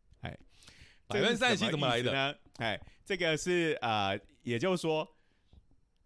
[1.11, 2.13] 哎，百分之三十七怎么来的？
[2.13, 2.35] 呢？
[2.59, 5.07] 哎，这个是呃，也就是说，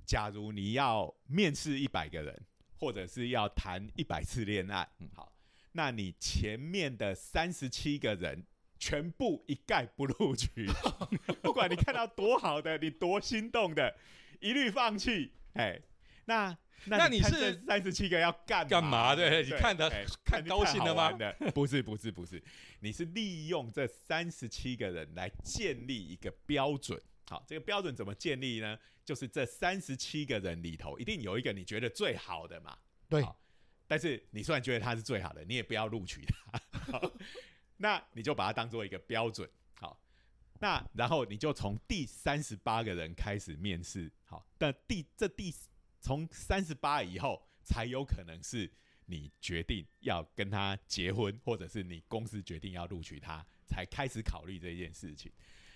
[0.04, 2.42] 假如你要面试一百个人，
[2.78, 5.32] 或者是要谈一百次恋爱，嗯好，
[5.72, 8.44] 那你前面的三十七个人。
[8.76, 10.66] 全部一概不录取，
[11.40, 13.96] 不管你看到多好的，你多心动的，
[14.40, 15.32] 一律放弃。
[15.54, 15.80] 哎，
[16.26, 16.54] 那
[16.86, 19.14] 那你是三十七个要干干嘛？
[19.14, 21.12] 对，你看的哎看高兴了吗？
[21.12, 22.42] 的 不是不是不是，
[22.80, 27.00] 你是利用这三十七个人来建立一个标准。
[27.26, 28.78] 好，这个标准怎么建立呢？
[29.04, 32.76] 就是这三十七个人里头，一定有一个你觉得最好的嘛。
[33.08, 33.24] 对
[33.86, 36.60] 但是你虽然觉得他是最好的，你也不要录取他。
[36.92, 37.12] 好
[37.78, 39.48] 那你就把它当做一个标准。
[39.74, 39.98] 好，
[40.60, 44.10] 那然后你就从第三十八个人开始面试。
[44.24, 45.52] 好，但第这第
[46.04, 48.70] 从三十八以后，才有可能是
[49.06, 55.32] 你决定要跟他结婚，或者是你公司决定要录取他，才开始考虑这件事情。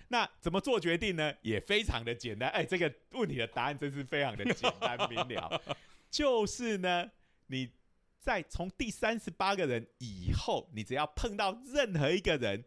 [0.09, 1.33] 那怎么做决定呢？
[1.41, 2.47] 也非常的简单。
[2.51, 5.59] 哎，这个问题的答案真是非常的简单明了，
[6.11, 7.09] 就是呢，
[7.47, 7.71] 你
[8.19, 12.63] 在从第三十八个人以后，你只要碰到任何一个人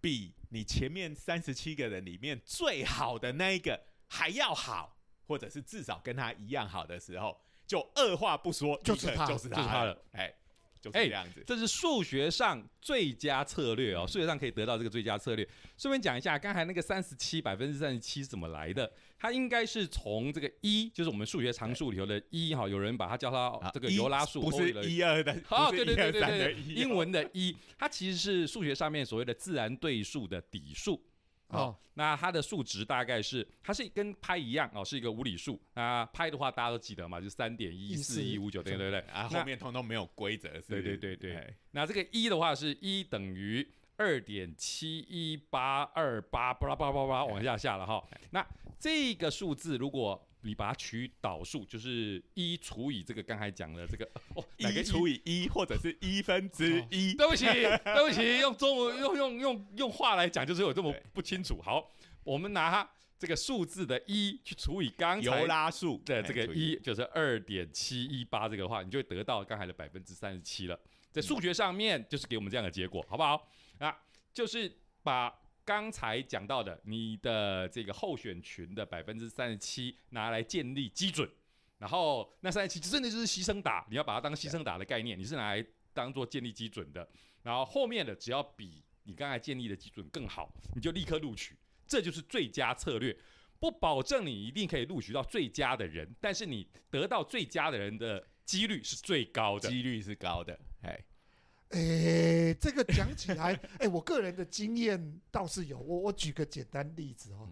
[0.00, 4.99] 比你前面三十七个人里面最好的那一个还要好，
[5.30, 9.96] 或者是至少跟他一样好的时候，就二话不说，就是他就是他了。
[10.10, 10.34] 哎，
[10.82, 11.44] 就是哎这样子。
[11.46, 15.48] 这是数学上最佳策略哦，数学上可以得到这个最佳策略。
[15.78, 18.92] 顺便讲一下，刚才那个三十七百分之三十七是怎么来的？
[19.16, 31.00] 它应该是从这个一，就是我们数学常数里头的一哈，有人把它叫它啊这个一尤拉数，不是一二的，哦，对对对对对，英文的一，它其实是数学上面所谓的自然对数的底数。
[31.50, 35.60] 哦哦，那它的数值大概是，它是跟拍一样哦，是一个无理数。
[35.74, 39.00] 那拍的话大家都记得嘛，就是三点一四一五九，对对对。
[39.00, 48.02] 啊，那后面通通没有规则，是对对对对哎那这个一的话是一等于二点七一八二八，巴拉巴拉巴拉往下下了哈。
[48.30, 48.46] 那
[48.78, 61.60] 这个数字如果你把它取导数，就是一除以这个刚才讲的这个哦， 哪个一除以一或者是一分之一，对不起，对不起，用中文用用用用话来讲，就是有这么不清楚。
[61.62, 61.90] 好，
[62.24, 70.80] 我们拿这个数字的一去除以刚才尤拉数的这个一，就是二点七一八这个话，你就会得到刚才的百分之三十七了。
[71.12, 73.46] 在数学上面，就是给我们这样的结果，好不好？
[73.78, 73.94] 啊，
[74.32, 74.72] 就是
[75.02, 75.28] 把
[75.70, 81.30] 刚才讲到的你的这个候选群的百分之三十七拿来建立基准，
[81.78, 87.08] 然后那三十七真的就是牺牲打，你要把它当牺牲打的概念，你是拿来当做建立基准的。
[87.44, 91.54] 然后后面的只要比你刚才建立的基准更好，你就立刻录取，
[91.86, 93.16] 这就是最佳策略。
[93.60, 99.68] 不保证你一定可以录取到最佳的人，但是你得到最佳的人的几率是最高的。
[99.68, 100.98] 几率是高的，哎，
[101.70, 105.78] 哎，这个讲起来，哎，我个人的经验倒是有。
[105.78, 107.48] 我我举个简单例子哦，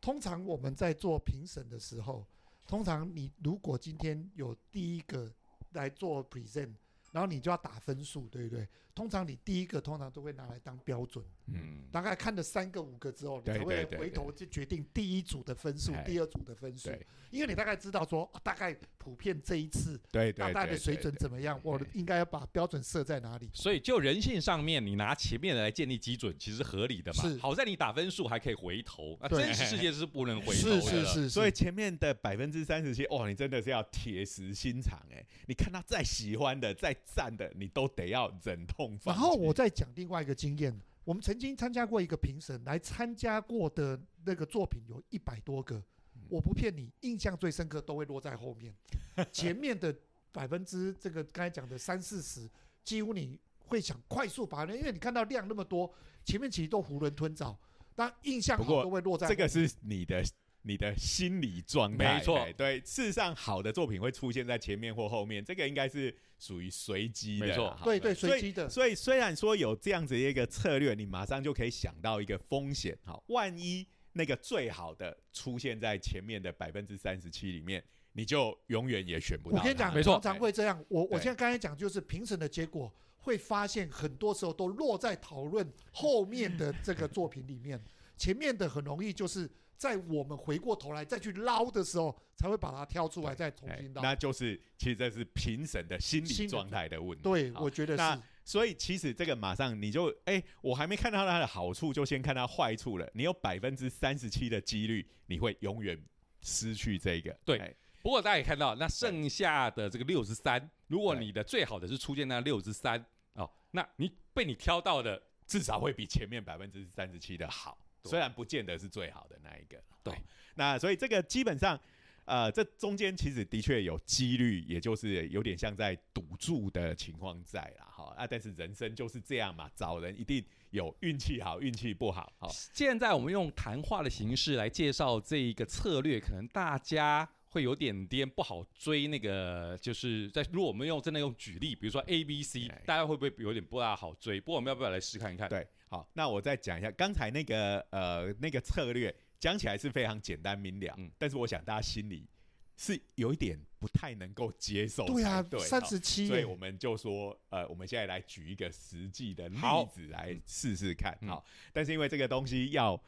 [0.00, 2.26] 通常我们在做评审的时候，
[2.66, 5.30] 通常你如果今天有第一个
[5.72, 6.72] 来做 present，
[7.12, 8.66] 然后你就要打分数，对不对？
[8.98, 16.90] 通常你第一个通常都会拿来当标准，嗯，大概看了三个五个之后，你才会回头就决定第一组的分数哎，第二组的分数，
[17.30, 23.48] 因为你大概知道说，哦大概普遍这一次对大概的水准怎么样，我应该要把标准设在哪里。
[23.54, 27.22] 所以就人性上面，你拿前面的来建立基准，其实合理的嘛。
[27.22, 27.38] 是。
[27.38, 30.80] 好在你打分数还可以回头，啊，真实世界是不能回头是的。
[30.80, 30.90] 是。
[30.90, 35.24] 是是，所以前面的百分之三十七，哇，你真的是要铁石心肠哎！
[35.46, 45.82] 你看到再喜欢的、再赞的，你都得要忍痛然后我再讲另外一个经验，我们曾经参加过一个评审，来参加过的那个作品有一百多个，
[46.28, 48.74] 我不骗你，印象最深刻都会落在后面，
[49.32, 49.94] 前面的
[50.32, 52.48] 百分之这个刚才讲的三四十，
[52.84, 55.92] 几乎你会想快速把它，因为你看到量那么多，
[56.24, 57.58] 前面其实都囫囵吞枣，
[57.94, 60.22] 但印象好都会落在这个是你的
[60.62, 77.82] 你的心理状态，没错哎对，事实上好的作品会出现在前面或后面，这个应该是属于随机的，没错对对随机的，所以虽然说有这样子一个策略，你马上就可以想到一个风险，好，万一那个最好的出现在前面的百分之三十七里面，
[78.12, 79.58] 你就永远也选不到。
[79.58, 80.84] 我跟你讲，没错常常会这样。
[80.88, 87.80] 我我现在刚才讲就是评审的结果，会发现很多时候都落在讨论后面的这个作品里面。
[88.16, 89.48] 前面的很容易就是
[89.78, 94.02] 在我们回过头来再去捞的时候，才会把它挑出来，再重哎新捞。
[94.02, 97.22] 那就是其实这是评审的心心理理状态的问题。
[97.22, 98.22] 对，我觉得那是。
[98.44, 103.08] 所以其实这个马上你就哎、我还没看到它的好处，就先看它坏处了。
[103.14, 105.98] 你有百分之三十七的几率，你会永远
[106.40, 107.34] 失去这个。
[107.44, 113.04] 对哎不过大家也看到，那剩下的这个六十三，如果你的最好的是出现那六十三
[113.34, 117.76] 哦，那你被你挑到的，至少会比前面百分之三十七的好，
[118.08, 119.78] 对虽然不见得是最好的那一个。
[120.02, 120.14] 对
[120.54, 121.78] 那所以这个基本上，
[122.24, 139.06] 呃，这中间其实的确有几率，也就是有点像在赌注的情况在啦，哈啊，但是人生就是这样嘛，找人一定有运气好，运气不好，好， 现在我们用谈话的形式来介绍这一个策略，可能大家会有点点不好追。
[139.06, 144.40] 那个就是在如果我们用真的用举例，比如说 A、B、C，哎大家会不会有点不大好追？
[144.40, 145.48] 不过我们要不要来试看一看？
[145.48, 152.28] 对，好，那我再讲一下刚才那个呃那个策略，讲起来是非常简单明了，嗯但是我想大家心里
[152.76, 159.58] 是有一点不太能够接受对啊，对，三十七，所以我们就说，呃，我们现在来举一个实际的例
[159.92, 161.44] 子来试试看，嗯好。
[161.72, 163.00] 但是因为这个东西要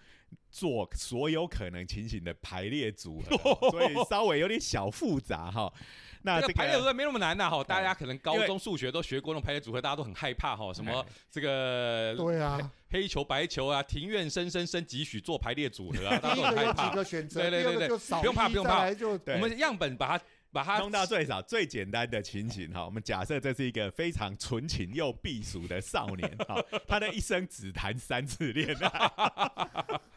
[0.51, 3.37] 做所有可能情形的排列组合，
[3.71, 5.73] 所以稍微有点小复杂哈。
[6.23, 12.59] 那这这个排列组合没那么难呐、哈，大家可能高中数学都学过那种排列组合，大家都很害怕哈，什么哎这个对啊，
[12.91, 16.95] 黑球白球啊，庭院深深深几许做排列组合啊， 大家都很害怕几。
[16.97, 22.85] 个选择，对对对不用怕不用怕就我们样本把它把它弄到最少最简单的情形哈。
[22.85, 29.11] 我们假设这是一个非常纯情又避暑的少年哈，他的一生只谈三次恋爱。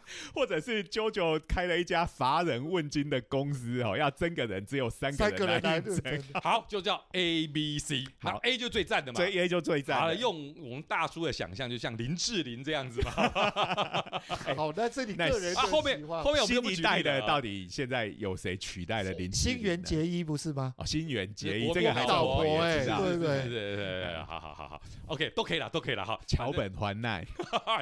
[0.33, 6.23] 或者是 JoJo 开了一家乏人问津的公司哦，要争个人只有三个人人来认来应征，真。
[6.41, 8.03] 好，就叫 A B C。
[8.19, 9.17] 好好，A 就最赞的嘛。
[9.17, 13.11] 所以 A 就最赞好了，用我们大叔的想象，就像林志玲这样子嘛。
[14.55, 20.73] 好，那这里那个人的啊，后面喜欢后面我们就不新一代的到底现在有谁取代了林志新玲新垣结衣不是吗？
[20.77, 26.19] 哦，新垣结衣国这个还是老我婆哎也知道对不对对对对对，好好好好，OK，都可以了，都可以了哈。
[26.27, 27.25] 桥本环奈，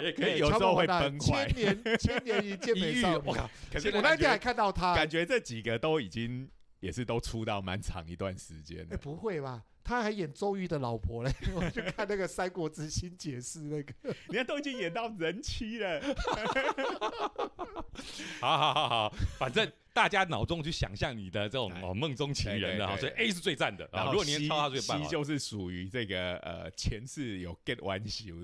[0.04, 0.38] 也可以。
[0.38, 3.24] 有时候会乔崩坏千年千年一见美少女。
[3.26, 3.50] 我靠！
[3.72, 6.50] 可是我那天还看到他，感觉这几个都已经
[6.80, 8.98] 也是都出道蛮长一段时间哎，了。
[8.98, 9.64] 不会吧？
[9.84, 11.32] 他还演周瑜的老婆嘞！
[11.56, 16.00] 我去看那个《三国志新解释》那个，你看都已经演到人妻了，
[18.40, 19.10] 好好好好，
[19.40, 24.06] 反正大家脑中去想象你的这种哎哦梦中情人的哈，所以 A 是最赞的啊。
[24.12, 28.36] 如果你能 C 挑他最棒就是属于这个呃前世有 get 完修，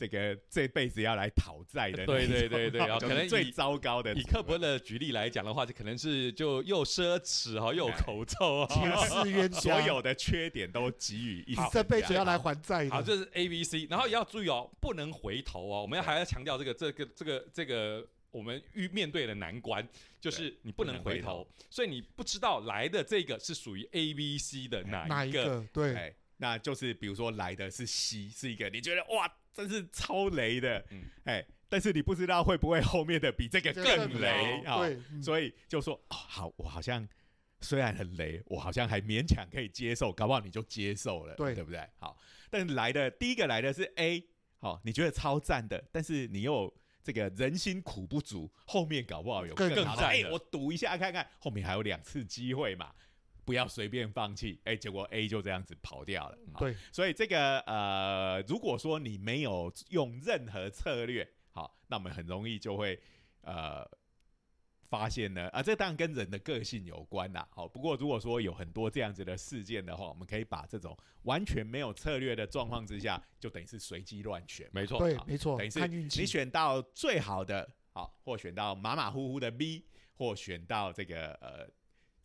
[0.00, 4.14] 这个这辈子要来讨债的那对对种对对 就是可能最糟糕的。
[4.14, 9.22] 以刻薄的举例来讲的话，就可能是就又奢侈哈，又口臭前哈。
[9.24, 13.06] 世冤所，有的缺点都给予这辈子要来价还债好，的。
[13.06, 15.82] 这是 A B C，然后也要注意哦，不能回头哦。
[15.82, 19.86] 我们要还要强调这个这个这个这个我们遇面对的难关，
[20.18, 25.14] 就是你不能回头，所以你不知道来的这个是属于 A B C 的哪一个。
[25.14, 25.66] 哪一个？
[25.74, 34.80] 对，哎，那就是比如说来的是 C，是一个你觉得哇，真是超雷的，嗯哎，但是你不知道会不会后面的比这个更雷啊，
[35.22, 37.06] 所以就说哦，好，我好像
[37.60, 41.86] 虽然很雷，我好像还勉强可以接受，搞不好你就接受了，对对不对？
[41.98, 42.16] 好，
[42.48, 44.24] 但是来的第一个来的是 A，
[44.60, 46.74] 好，你觉得超赞的，但是你又
[47.04, 52.90] 这个人心苦不足，后面搞不好有更好的，哎，我赌一下看看，后面还有两次机会嘛。
[53.44, 56.38] 不要随便放弃，哎，结果 A 就这样子跑掉了。
[56.52, 63.00] 好对，所以这个呃，如果说你没有用任何策略，好，那我们很容易就会
[63.42, 63.84] 呃
[64.88, 67.46] 发现呢，啊，这当然跟人的个性有关啦。
[67.50, 74.72] 好，不过如果说有很多这样子的事件的话，我们可以把这种完全没有策略的状况之下，就等于是随机乱选嘛。
[74.74, 75.70] 没错，对，没错等于，
[76.08, 76.26] 是你。
[76.26, 79.84] 选到最好的，好，或选到马马虎虎的 B，
[80.14, 81.68] 或选到这个呃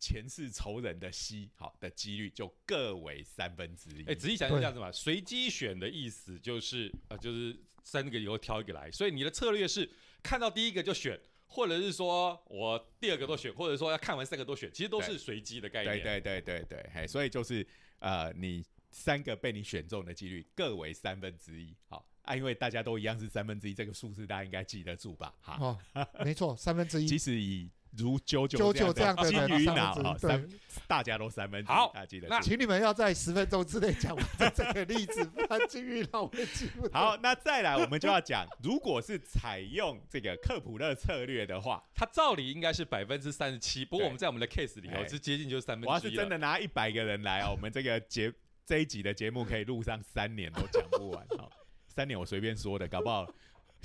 [0.05, 4.03] 前世仇人的息好的几率就各为三分之一。
[4.05, 9.89] 哎，仔细想想这样子嘛，随机选的意思就是呃，就是三个以后挑一个来，所以你的策略是
[10.21, 15.99] 看到第一个就选，或者是说我第二个都选，或者说要看完三个都选，其实都是随机的概念。
[16.03, 17.65] 对对对对对，嘿，所以就是
[17.97, 25.33] 呃，你三个被你选中的几率各为三分之一，好啊，因为大家都一样是三分之一，这个数字大家应该记得住吧？
[25.41, 27.17] 哈，哦，没错，三分之一即。
[27.25, 30.47] 使以如九九九九这样的金人鱼脑哈，三
[30.87, 32.39] 大家都三分之一，好大家记得那。
[32.41, 36.93] 请你们要在十分钟之内讲完这这个例子，不然金鱼让我会记不得。
[36.93, 46.15] 好，那再来我们就要讲，如果是采用这个克普勒策略的话，它照理应该是百分之三十七，不过我们在我们的 case 里头哎是接近就是三分我要之一了。
[46.15, 48.31] 是真的拿一百个人来哦，我们这个节
[48.65, 51.49] 这一集的节目可以录上三年都讲不完哦。
[51.87, 53.25] 三年我随便说的，搞不好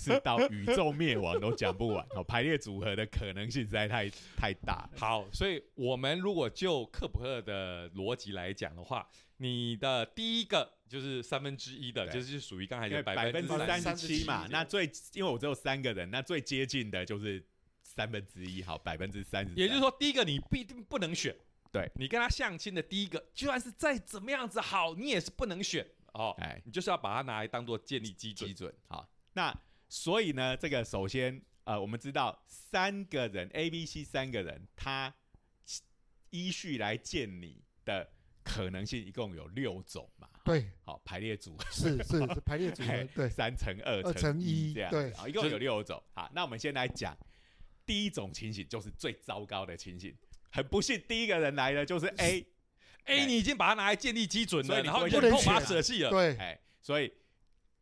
[0.00, 4.98] 是到宇宙灭亡都讲不完哦，排列组合的可能性实在太太大了。
[4.98, 17.44] 好，所以我们如果就克普勒的逻辑来讲的话，你的第一个就是三分之一的，就是属于刚才百百分之三三十七嘛，那最因为我只有三个人，那最接近的就是
[17.82, 19.54] 三分之一，好，百分之三十。
[19.54, 21.34] 也就是说，第一个你必定不能选，
[21.72, 26.34] 对你跟他相亲的第一个，就算是再怎么样子好，你也是不能选哦。
[26.38, 28.54] 哎，你就是要把它拿来当做建立基准基。
[28.54, 29.08] 准好。
[29.32, 29.56] 那
[29.90, 35.12] 所以呢，这个首先呃，我们知道三个人 A、B、C 三个人，他
[36.30, 38.08] 依序来见你的
[38.44, 40.28] 可能性一共有六种嘛。
[40.44, 41.64] 对，好，排列组合。
[41.72, 46.00] 是是是 排列组合，对，三乘二二乘一这样，对啊，一共有六种。
[46.14, 47.16] 好，那我们先来讲
[47.84, 50.16] 第一种情形，就是最糟糕的情形。
[50.52, 56.10] 很不幸，第一个人来的就是 A，A 你已经把它拿来建立基准了，然后所以你不能忍痛把它舍弃了。
[56.10, 57.12] 对，哎，所以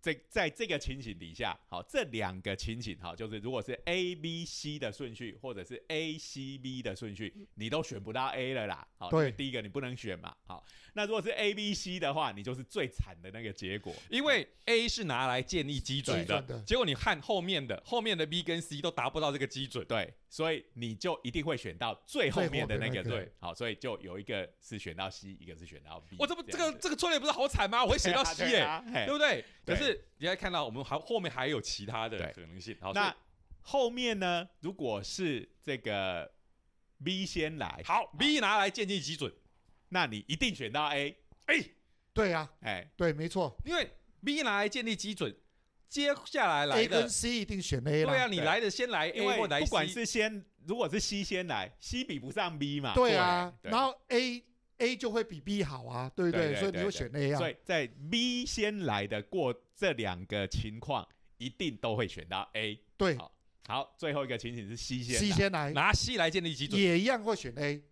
[0.00, 8.86] 这在这个情形底下，好，这两个情形，好，就是如果是 A、B、C 的顺序，或者是 A、C、B 的顺序，你都选不到 A 了啦。
[8.96, 10.34] 好，对因为第一个你不能选嘛。
[10.46, 10.64] 好，
[10.94, 13.94] 那如果是 A、B、C 的话，你就是最惨的那个结果。
[14.10, 19.86] 因为 A 是拿来建立基准的结果你看后面的，后面的 B 跟 C 都达不到这个基准。
[19.86, 26.16] 对，所以你就一定会选到最后面的那个对，好，所以就有一个是选到 C，一个是选到 B。
[26.18, 27.84] 我这不这个这个策略不是好惨吗？
[27.84, 29.44] 我会写到 C 耶，对啊嘿对不对？
[29.64, 32.76] 可是你要看到我们还后面还有其他的可能性。
[32.80, 33.14] 好，那
[33.60, 34.48] 后面呢？
[34.60, 36.32] 如果是这个
[37.04, 39.30] B 先来，好 B 拿来建立基准，
[39.90, 41.16] 那你一定选到 A。
[41.46, 41.64] 哎，
[42.12, 43.56] 对啊，哎，对，没错。
[43.64, 43.90] 因为
[44.24, 45.34] B 拿来建立基准，
[45.88, 52.94] 接下来来，A 跟的，C 一定选 A 了，对啊，你对来的先来因 A 为或来不管是先，如果是 C 先来，C 比不上 B 嘛。
[52.94, 53.16] 对。
[53.16, 53.70] 啊，对。
[53.70, 54.44] 然后 A
[54.78, 56.52] A 就会比 B 好啊，对不对？
[56.52, 57.38] 对所以你对就选 A 啊。
[57.38, 61.06] 所，以在 B 先来的过这两个情况，
[61.38, 62.78] 一定都会选到 A。
[62.96, 63.16] 对。
[63.16, 63.32] 好
[63.66, 65.70] 好，最后一个情景是 C 先，C 先来。
[65.72, 67.82] 拿 C 来建立基准，也一样会选 A，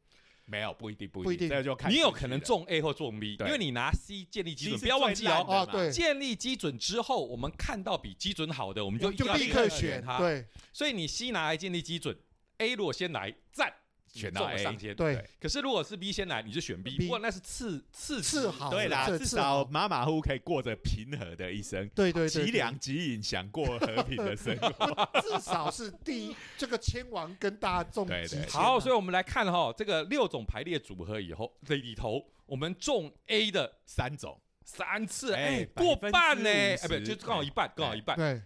[0.46, 1.48] 没有不一定不不一定。
[1.48, 5.68] 这就看你有可能中 A 或中 B，因为你拿 C 建立基准，不要忘记哦。
[5.70, 5.90] 对。
[5.90, 10.18] 建立基准之后，我们看到比基准好的，我们就就要立刻选，它。
[10.18, 10.46] 对。
[10.72, 12.16] 所以你 C 拿来建立基准
[12.58, 13.72] ，A 如果先来，赞，
[14.12, 14.94] 选到中了 A 上天。
[14.94, 22.50] 对，可是如果是 B 先来，你就选 B，B 不过那是次次次好对啦，至少马马虎虎可以过着平和的一生，对对对，几对。
[22.52, 25.08] 两几饮，想过和平的生活。
[25.22, 38.42] 至少是第一这个千王跟大众对对好，所以我们来看哈，这个六种排列组合以后这里头，我们中 A 的三种，三次，哎哎，过半呢，50%哎，不，就刚好一半，刚好一半，对，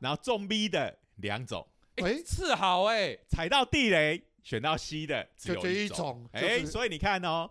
[0.00, 1.66] 然后中 B 的两种，
[1.96, 2.22] 哎，喂。
[2.22, 5.72] 次好哎，踩到地雷选到 C 的只有一种。
[5.74, 7.50] 一种，就哎，是所以你看哦，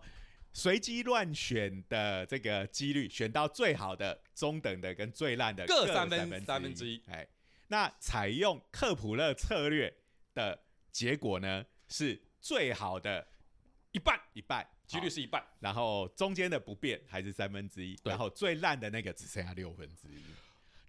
[0.52, 7.02] 随机乱选的这个几率，选到最好的、中等的跟最烂的各三三分分三分之一。
[7.06, 7.26] 哎，
[7.68, 9.92] 那采用克普勒策略
[10.34, 13.26] 的结果呢，是最好的
[13.92, 15.42] 一半，一半，几率是一半。
[15.60, 20.22] 然后中间的不变还是三分之一，然后最烂的那个只剩下六分之一，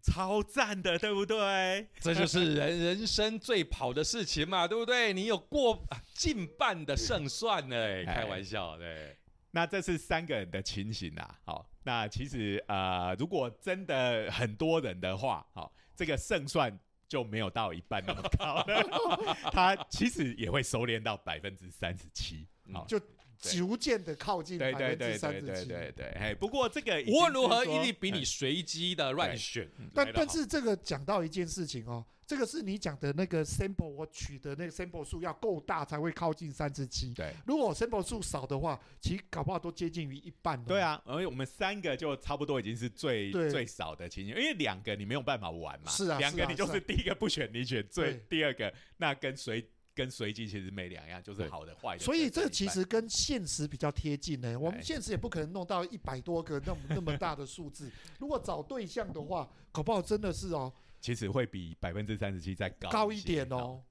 [0.04, 1.88] 超赞的，对不对？
[2.02, 5.14] 这就是人 人生最跑的事情嘛，对不对？
[5.14, 9.18] 你有过啊近半的胜算呢，哎开玩笑，对，
[9.52, 11.40] 那这是三个人的情形啊。
[11.46, 16.78] 好，那其实呃，如果真的很多人的话，好，这个胜算
[17.08, 22.46] 就没有到一半那么高了， 它其实也会收敛到百分之三十七。
[22.74, 23.00] 好，就
[23.40, 25.70] 逐渐的靠近对对百分之对对对三十七。
[25.70, 37.14] 对对，哎，不过这个无论如何一定比你嗯随机的乱选但但是这个讲到一件事情哦，这个是你讲的那个 sample，我取的那个 sample 数要够大才会靠近三十七。
[37.14, 37.34] 对。
[37.46, 40.64] 如果 sample 数少的话，其实搞不好都接近于一半。
[40.64, 52.04] 对，啊，而且我们三个就差不多已经是最最少的情形，因为两个你没有办法玩嘛，是啊两个你就是第一个不选你选最，第二个那跟随跟随机其实没两样，就是好的坏的。
[52.04, 54.60] 所以这其实跟现实比较贴近呢。
[54.60, 57.92] 我们哎现实也不可能弄到一百多个那么那么大的数字。
[58.20, 63.48] 如果找对象的话，搞不好真的是哦其实会比百分之三十七再高高一点。
[63.50, 63.84] 哦。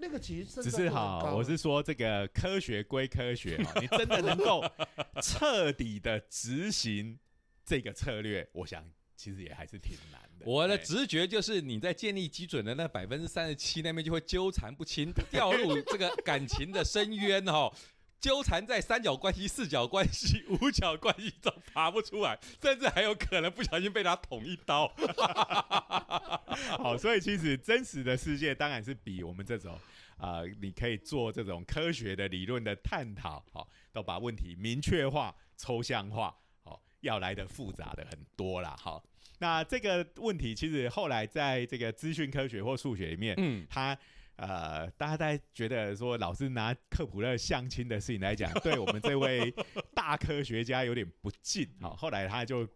[0.00, 4.64] 那个其实胜只算就很是好，我是说这个科学归科学哈，你真的能够
[5.20, 7.18] 彻底的执行
[7.64, 10.44] 这个策略，我想其实也还是挺难的。
[10.46, 17.72] 我的哎直觉就是你在建立基准的那百分之三十七那边就会纠缠不清，掉入这个感情的深渊哦。
[18.20, 24.92] 纠缠在三角关系、四角关系、五角关系中爬不出来，甚至还有可能不小心被他捅一刀。
[26.82, 29.72] 好，所以其实真实的世界当然是比我们这种
[30.16, 36.42] 啊、呃你可以做这种科学的理论的探讨，好、都把问题明确化、抽象化，好、
[37.00, 39.02] 要来的复杂的很多啦，好、
[39.38, 43.96] 那这个问题其实后来在这个资讯科学或数学里面，嗯，他
[44.36, 49.52] 呃，大家在觉得说老师拿克普勒相亲的事情来讲，对我们这位
[49.94, 51.68] 大科学家有点不敬。
[51.80, 52.68] 好，后来他就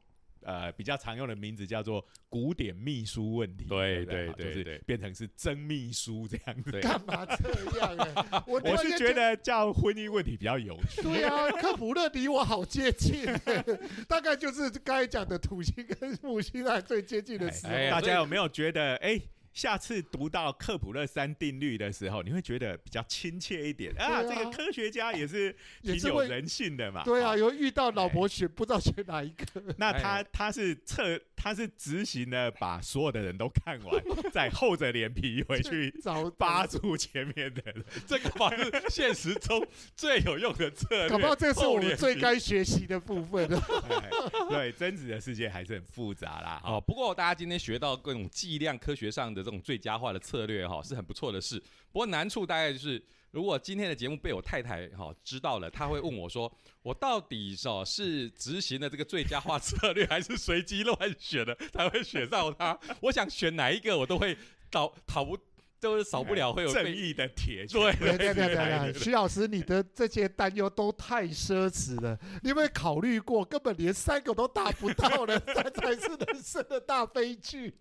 [0.45, 3.67] 呃比较常用的名字叫做古典秘书问题。
[3.69, 6.71] 对对对對就是变成是真秘书这样子。
[6.71, 8.45] 对干嘛这样呢？
[8.47, 11.03] 我 我是觉得叫婚姻问题比较有趣。
[11.03, 13.25] 对啊，科普勒离我好接近，
[14.09, 17.73] 大概就是刚才讲的土星跟木星啊最接近的时候。
[17.91, 19.21] 大家有没有觉得，哎、
[19.53, 24.21] 下次读到克普勒三定律的时候，你会觉得比较亲切一点啊？
[24.21, 27.03] 啊这个科学家也是挺有人性的嘛。
[27.05, 37.85] 对啊，有遇到老婆选不知道选哪一个，那他哎他是测他是执行的把所有的人都看完， 再厚着脸皮回去找扒住前面的人。
[38.07, 41.09] 这个反而是现实中最有用的策略。
[41.09, 43.59] 搞不好这是我们最该学习的部分了。
[43.91, 44.11] 哎
[44.49, 46.61] 对，真实的世界还是很复杂啦。
[46.65, 51.59] 哦，不过大家今天学到各种计量科学上的这种最佳化的策略哈、是很不错的事。
[51.91, 62.79] 不过难处大概就是，如果今天的节目被我太太哈、知道了，她会问我说，我到底哦是执行的这个最佳化策略，还是随机乱选的才会选到他？
[63.01, 64.37] 我想选哪一个，我都会
[64.71, 65.39] 逃逃不，
[65.83, 67.81] 就是少不了会有被正义的铁拳。
[67.99, 72.17] 对对对对对徐老师，你的这些担忧都太奢侈了。
[72.41, 77.75] 你有没有考虑过，根本连三个都达不到了， 这才是人生的大悲剧。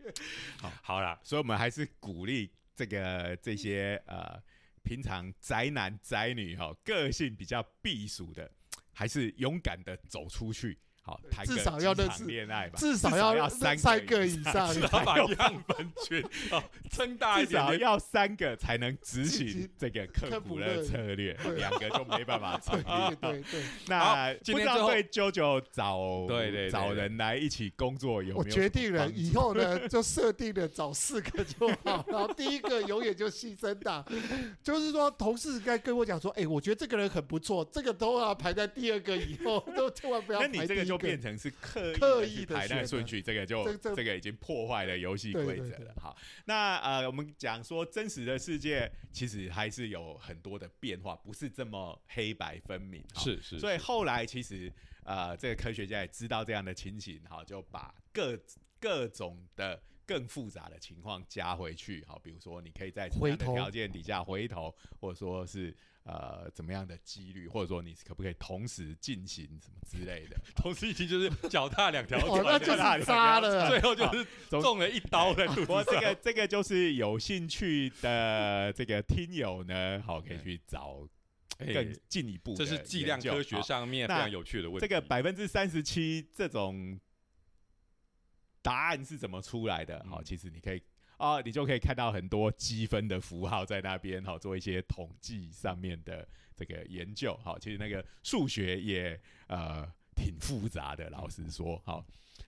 [0.57, 1.19] 好好了。
[1.21, 4.41] 所以我们还是鼓励这个这些呃
[4.81, 8.49] 平常宅男宅女哈、个性比较避暑的，
[8.91, 14.71] 还是勇敢的走出去，好谈至少要认识恋爱吧，至少要要三三个以以上。
[14.73, 16.23] 至少把样本群。
[16.51, 17.67] 哦撑大一至点至。
[17.71, 23.15] 少要三个才能执执行行这个科普的策略，两个就没办法成 对立。
[23.15, 34.05] 对对，那不知道对九九找对对找人来一起工作有我没有决定了，以后呢就设定了找四个就好，然后第一个永远就牺牲的，
[34.61, 45.93] 就是说同事该跟我讲说，哎，我觉得这个人很不错，这个都要排在第二个以后，都千万不要排第一就变成是刻刻意地去意的排那顺序，这个就这个已经破坏了游戏规则了。
[46.01, 53.03] 好，那呃，我们讲说真实的世界其实还是有很多的变化，不是这么黑白分明。
[53.13, 54.71] 好是是，所以后来其实
[55.03, 58.37] 呃，这个科学家也知道这样的情形，好，就把各
[58.79, 73.69] 各种的更复杂的情况加回去，好，比如说你可以在什么样的条件底下回头，或者说是呃怎么样的几率，或者说你可不可以同时进行什么之类的， 同时进行就是脚踏两条哦， 船，那就是渣了。
[73.69, 76.01] 最后就是中了一刀在肚不过子上。
[76.01, 81.07] 这个这个就是有兴趣的这个听友呢，好，可以去找
[81.59, 82.55] 更哎进一步。
[82.55, 84.87] 这是计量科学上面非常有趣的问题。
[84.87, 86.99] 这个百分之三十七这种
[88.63, 90.03] 答案是怎么出来的？
[90.09, 90.81] 好、嗯其实你可以
[91.21, 97.39] 啊、你就可以看到很多积分的符号在那边，好、做一些统计上面的这个研究。
[97.43, 102.03] 好、其实那个数学也呃挺复杂的，老实说，好。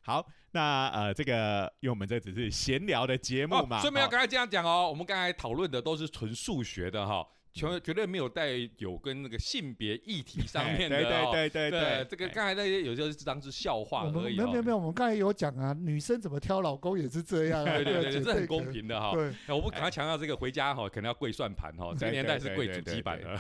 [0.06, 8.50] 好，那呃，这个因为我们这只是闲聊的节目嘛，所以没有刚才这样讲哦，我们刚才讨论的都是纯数学的哈，绝对没有带
[8.80, 11.30] 有跟那个性别议题上面的哎对哦。
[11.32, 14.44] 对对对对，这个哎刚才那些有些是当是笑话而已哦。
[14.44, 19.12] 没有没有没有，我们刚才有讲啊，女生怎么挑老公也是这样啊，对 对对，绝这很公平的哈。
[19.14, 23.40] 对，那我不赶快强调这个回家哈，可能要跪算盘哈，这个年代是跪主机板的。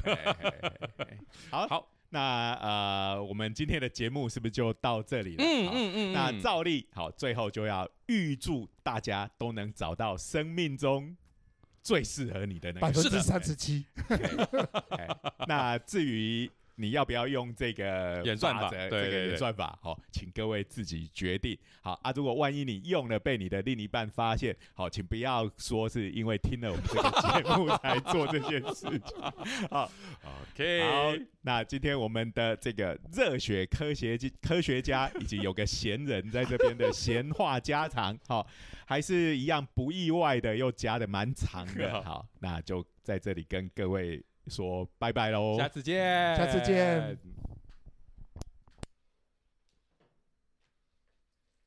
[1.49, 5.43] 好，好，那呃，我们今天的节目是不是就到这里了？
[5.43, 11.17] 嗯嗯嗯，那嗯照例好，最后就要预祝大家都能找到生命中
[11.83, 12.79] 最适合你的那个。
[12.79, 13.85] 百分之三十七，
[14.89, 15.07] 哎
[15.47, 21.57] 那至于你要不要用这个演算法则对演算法，好，请各位自己决定。
[21.81, 29.21] 好啊，如果万一你用了被你的另一半发现，好，请不要说是因为听了我们这个节目才做这件事情。
[29.69, 29.91] 好
[30.23, 38.47] ，OK，好，那今天我们的这个热血科学家科学家以及有个闲人在这边的闲话家常，好、
[38.85, 47.17] 还是一样不意外的，又加的蛮长的， 好，那就在这里跟各位说拜拜喽，下次见，下次见。